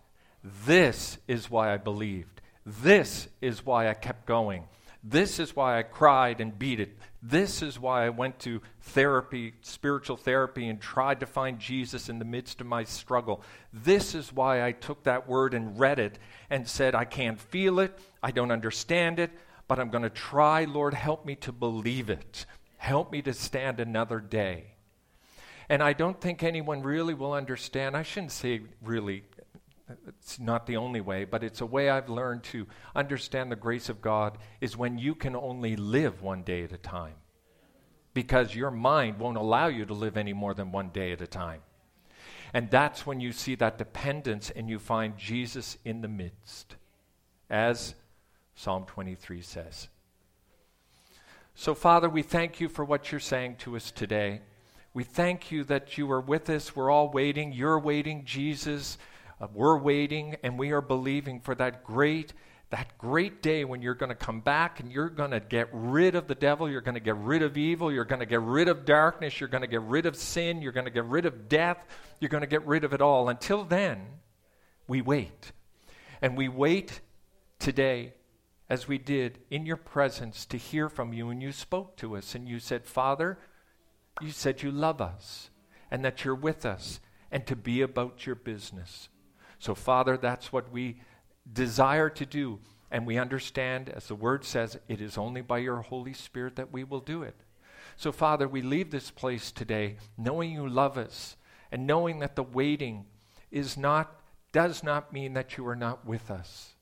This 0.66 1.20
is 1.28 1.52
why 1.52 1.74
I 1.74 1.78
believed. 1.78 2.42
This 2.66 3.28
is 3.42 3.66
why 3.66 3.90
I 3.90 3.94
kept 3.94 4.26
going. 4.26 4.64
This 5.04 5.40
is 5.40 5.56
why 5.56 5.78
I 5.78 5.84
cried 5.84 6.42
and 6.42 6.58
beat 6.58 6.80
it. 6.80 6.98
This 7.22 7.62
is 7.62 7.80
why 7.80 8.06
I 8.06 8.10
went 8.10 8.40
to 8.40 8.62
therapy, 8.82 9.54
spiritual 9.62 10.18
therapy, 10.18 10.68
and 10.68 10.80
tried 10.80 11.20
to 11.20 11.26
find 11.26 11.60
Jesus 11.60 12.10
in 12.10 12.20
the 12.20 12.26
midst 12.26 12.62
of 12.62 12.68
my 12.68 12.84
struggle. 12.84 13.42
This 13.74 14.16
is 14.16 14.34
why 14.34 14.64
I 14.64 14.72
took 14.72 15.04
that 15.04 15.28
word 15.28 15.54
and 15.54 15.80
read 15.80 16.00
it 16.00 16.20
and 16.50 16.68
said, 16.68 16.96
I 16.96 17.06
can't 17.06 17.40
feel 17.40 17.80
it, 17.80 17.98
I 18.22 18.32
don't 18.32 18.52
understand 18.52 19.20
it, 19.20 19.32
but 19.68 19.80
I'm 19.80 19.90
going 19.90 20.04
to 20.04 20.10
try. 20.10 20.66
Lord, 20.66 20.94
help 20.94 21.26
me 21.26 21.36
to 21.38 21.52
believe 21.52 22.10
it. 22.10 22.46
Help 22.78 23.12
me 23.12 23.22
to 23.24 23.34
stand 23.34 23.80
another 23.80 24.20
day. 24.20 24.76
And 25.70 25.84
I 25.84 25.94
don't 25.94 26.20
think 26.22 26.44
anyone 26.44 26.82
really 26.82 27.14
will 27.14 27.34
understand. 27.34 27.98
I 27.98 28.04
shouldn't 28.04 28.32
say 28.32 28.62
really 28.82 29.24
it's 30.08 30.40
not 30.40 30.66
the 30.66 30.78
only 30.78 31.02
way, 31.02 31.24
but 31.24 31.44
it's 31.44 31.62
a 31.62 31.66
way 31.66 31.90
I've 31.90 32.10
learned 32.10 32.44
to 32.46 32.68
understand 32.96 33.52
the 33.52 33.56
grace 33.56 33.90
of 33.90 34.02
God 34.02 34.38
is 34.60 34.76
when 34.76 34.98
you 34.98 35.16
can 35.16 35.36
only 35.36 35.76
live 35.76 36.22
one 36.22 36.44
day 36.44 36.64
at 36.64 36.74
a 36.74 36.78
time. 36.78 37.16
Because 38.14 38.56
your 38.56 38.72
mind 38.72 39.20
won't 39.20 39.38
allow 39.38 39.68
you 39.68 39.86
to 39.86 39.94
live 39.94 40.18
any 40.18 40.34
more 40.34 40.54
than 40.54 40.72
one 40.72 40.90
day 40.90 41.12
at 41.12 41.22
a 41.22 41.28
time. 41.28 41.62
And 42.54 42.70
that's 42.70 43.06
when 43.06 43.20
you 43.20 43.32
see 43.32 43.56
that 43.56 43.78
dependence 43.78 44.50
and 44.50 44.70
you 44.70 44.80
find 44.80 45.18
Jesus 45.18 45.78
in 45.86 46.02
the 46.02 46.08
midst, 46.08 46.76
as 47.50 47.94
Psalm 48.56 48.86
23 48.86 49.42
says. 49.42 49.88
So, 51.56 51.74
Father, 51.74 52.10
we 52.10 52.24
thank 52.24 52.60
you 52.60 52.70
for 52.70 52.86
what 52.86 53.12
you're 53.12 53.20
saying 53.20 53.58
to 53.60 53.76
us 53.76 53.92
today. 53.92 54.42
We 54.94 55.04
thank 55.04 55.52
you 55.52 55.64
that 55.66 55.98
you 55.98 56.12
are 56.12 56.22
with 56.22 56.50
us. 56.50 56.76
We're 56.76 56.90
all 56.90 57.10
waiting. 57.10 57.52
You're 57.52 57.80
waiting, 57.80 58.26
Jesus. 58.26 58.98
Uh, 59.40 59.48
we're 59.54 59.78
waiting 59.78 60.36
and 60.44 60.58
we 60.58 60.72
are 60.72 60.82
believing 60.82 61.40
for 61.40 61.56
that 61.56 61.84
great 61.84 62.34
that 62.70 62.98
great 62.98 63.42
day 63.42 63.64
when 63.64 63.82
you're 63.82 63.96
going 63.96 64.10
to 64.10 64.16
come 64.16 64.42
back 64.42 64.82
and 64.82 64.92
you're 64.92 65.10
going 65.10 65.32
to 65.32 65.40
get 65.40 65.70
rid 65.72 66.16
of 66.16 66.28
the 66.28 66.36
devil, 66.36 66.70
you're 66.70 66.82
going 66.82 66.96
to 66.96 67.00
get 67.00 67.16
rid 67.16 67.42
of 67.42 67.58
evil, 67.58 67.92
you're 67.92 68.04
going 68.04 68.20
to 68.20 68.26
get 68.26 68.42
rid 68.42 68.68
of 68.68 68.84
darkness, 68.84 69.40
you're 69.40 69.48
going 69.48 69.62
to 69.62 69.68
get 69.68 69.82
rid 69.84 70.06
of 70.06 70.18
sin, 70.18 70.62
you're 70.62 70.74
going 70.74 70.86
to 70.86 70.92
get 70.92 71.06
rid 71.06 71.26
of 71.26 71.48
death, 71.48 71.86
you're 72.20 72.30
going 72.30 72.42
to 72.42 72.48
get 72.48 72.66
rid 72.68 72.84
of 72.84 72.94
it 72.94 73.02
all. 73.02 73.30
Until 73.30 73.64
then, 73.64 74.06
we 74.86 75.02
wait. 75.02 75.54
And 76.22 76.36
we 76.36 76.50
wait 76.50 77.00
today 77.58 78.16
as 78.70 78.86
we 78.86 78.98
did 78.98 79.40
in 79.50 79.66
your 79.66 79.78
presence 79.78 80.46
to 80.48 80.58
hear 80.58 80.90
from 80.90 81.14
you 81.14 81.30
and 81.30 81.42
you 81.42 81.54
spoke 81.54 81.96
to 81.98 82.18
us 82.18 82.36
and 82.36 82.50
you 82.50 82.60
said, 82.60 82.86
"Father, 82.86 83.40
you 84.20 84.32
said 84.32 84.62
you 84.62 84.72
love 84.72 85.00
us 85.00 85.50
and 85.90 86.04
that 86.04 86.26
you're 86.26 86.36
with 86.36 86.66
us 86.66 87.00
and 87.32 87.48
to 87.48 87.56
be 87.56 87.82
about 87.82 88.26
your 88.26 88.36
business." 88.36 89.08
So, 89.60 89.76
Father, 89.76 90.18
that's 90.18 90.52
what 90.52 90.72
we 90.72 91.02
desire 91.52 92.10
to 92.10 92.26
do. 92.26 92.60
And 92.90 93.06
we 93.06 93.18
understand, 93.18 93.90
as 93.90 94.08
the 94.08 94.16
word 94.16 94.46
says, 94.46 94.80
it 94.88 95.02
is 95.02 95.18
only 95.18 95.42
by 95.42 95.58
your 95.58 95.82
Holy 95.82 96.14
Spirit 96.14 96.56
that 96.56 96.72
we 96.72 96.84
will 96.84 97.00
do 97.00 97.24
it. 97.24 97.36
So, 97.98 98.12
Father, 98.12 98.48
we 98.48 98.62
leave 98.62 98.92
this 98.92 99.12
place 99.12 99.52
today 99.52 99.98
knowing 100.18 100.52
you 100.52 100.68
love 100.68 100.98
us 100.98 101.36
and 101.72 101.88
knowing 101.88 102.20
that 102.20 102.36
the 102.36 102.44
waiting 102.44 103.06
is 103.52 103.76
not, 103.76 104.22
does 104.52 104.84
not 104.84 105.12
mean 105.12 105.34
that 105.34 105.58
you 105.58 105.68
are 105.68 105.76
not 105.76 106.06
with 106.06 106.30
us. 106.30 106.76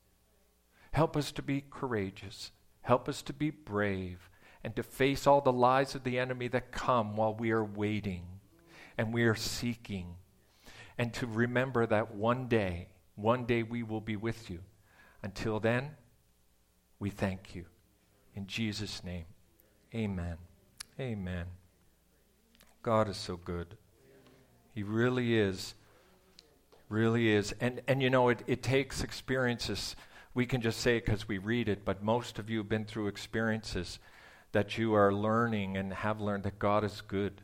Help 0.92 1.16
us 1.16 1.32
to 1.32 1.42
be 1.42 1.64
courageous. 1.70 2.52
Help 2.82 3.08
us 3.08 3.22
to 3.22 3.32
be 3.32 3.50
brave 3.50 4.30
and 4.62 4.76
to 4.76 4.82
face 4.82 5.26
all 5.26 5.40
the 5.40 5.52
lies 5.52 5.94
of 5.94 6.04
the 6.04 6.18
enemy 6.18 6.48
that 6.48 6.72
come 6.72 7.16
while 7.16 7.34
we 7.34 7.50
are 7.50 7.64
waiting 7.64 8.24
and 8.98 9.12
we 9.12 9.24
are 9.24 9.34
seeking 9.34 10.16
and 10.98 11.12
to 11.14 11.26
remember 11.26 11.86
that 11.86 12.14
one 12.14 12.48
day, 12.48 12.88
one 13.14 13.44
day 13.44 13.62
we 13.62 13.82
will 13.82 14.00
be 14.00 14.16
with 14.16 14.50
you. 14.50 14.60
Until 15.22 15.60
then, 15.60 15.90
we 16.98 17.10
thank 17.10 17.54
you. 17.54 17.66
In 18.34 18.46
Jesus' 18.46 19.02
name, 19.04 19.24
amen. 19.94 20.36
Amen. 20.98 21.46
God 22.82 23.08
is 23.08 23.16
so 23.16 23.36
good. 23.36 23.76
He 24.74 24.82
really 24.82 25.38
is. 25.38 25.74
Really 26.88 27.28
is. 27.28 27.54
And, 27.60 27.80
and 27.88 28.02
you 28.02 28.10
know, 28.10 28.28
it, 28.28 28.42
it 28.46 28.62
takes 28.62 29.02
experiences. 29.02 29.96
We 30.34 30.46
can 30.46 30.60
just 30.60 30.80
say 30.80 30.98
it 30.98 31.06
because 31.06 31.26
we 31.26 31.38
read 31.38 31.68
it, 31.68 31.84
but 31.84 32.02
most 32.02 32.38
of 32.38 32.48
you 32.48 32.58
have 32.58 32.68
been 32.68 32.84
through 32.84 33.08
experiences 33.08 33.98
that 34.52 34.78
you 34.78 34.94
are 34.94 35.12
learning 35.12 35.76
and 35.76 35.92
have 35.92 36.20
learned 36.20 36.44
that 36.44 36.58
God 36.58 36.84
is 36.84 37.00
good. 37.00 37.42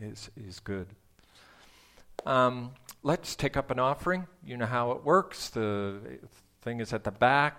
Is, 0.00 0.30
is 0.36 0.60
good. 0.60 0.88
Um, 2.28 2.72
let's 3.02 3.34
take 3.34 3.56
up 3.56 3.70
an 3.70 3.78
offering. 3.78 4.26
You 4.44 4.58
know 4.58 4.66
how 4.66 4.90
it 4.92 5.02
works. 5.02 5.48
The 5.48 6.20
thing 6.60 6.80
is 6.80 6.92
at 6.92 7.04
the 7.04 7.10
back. 7.10 7.56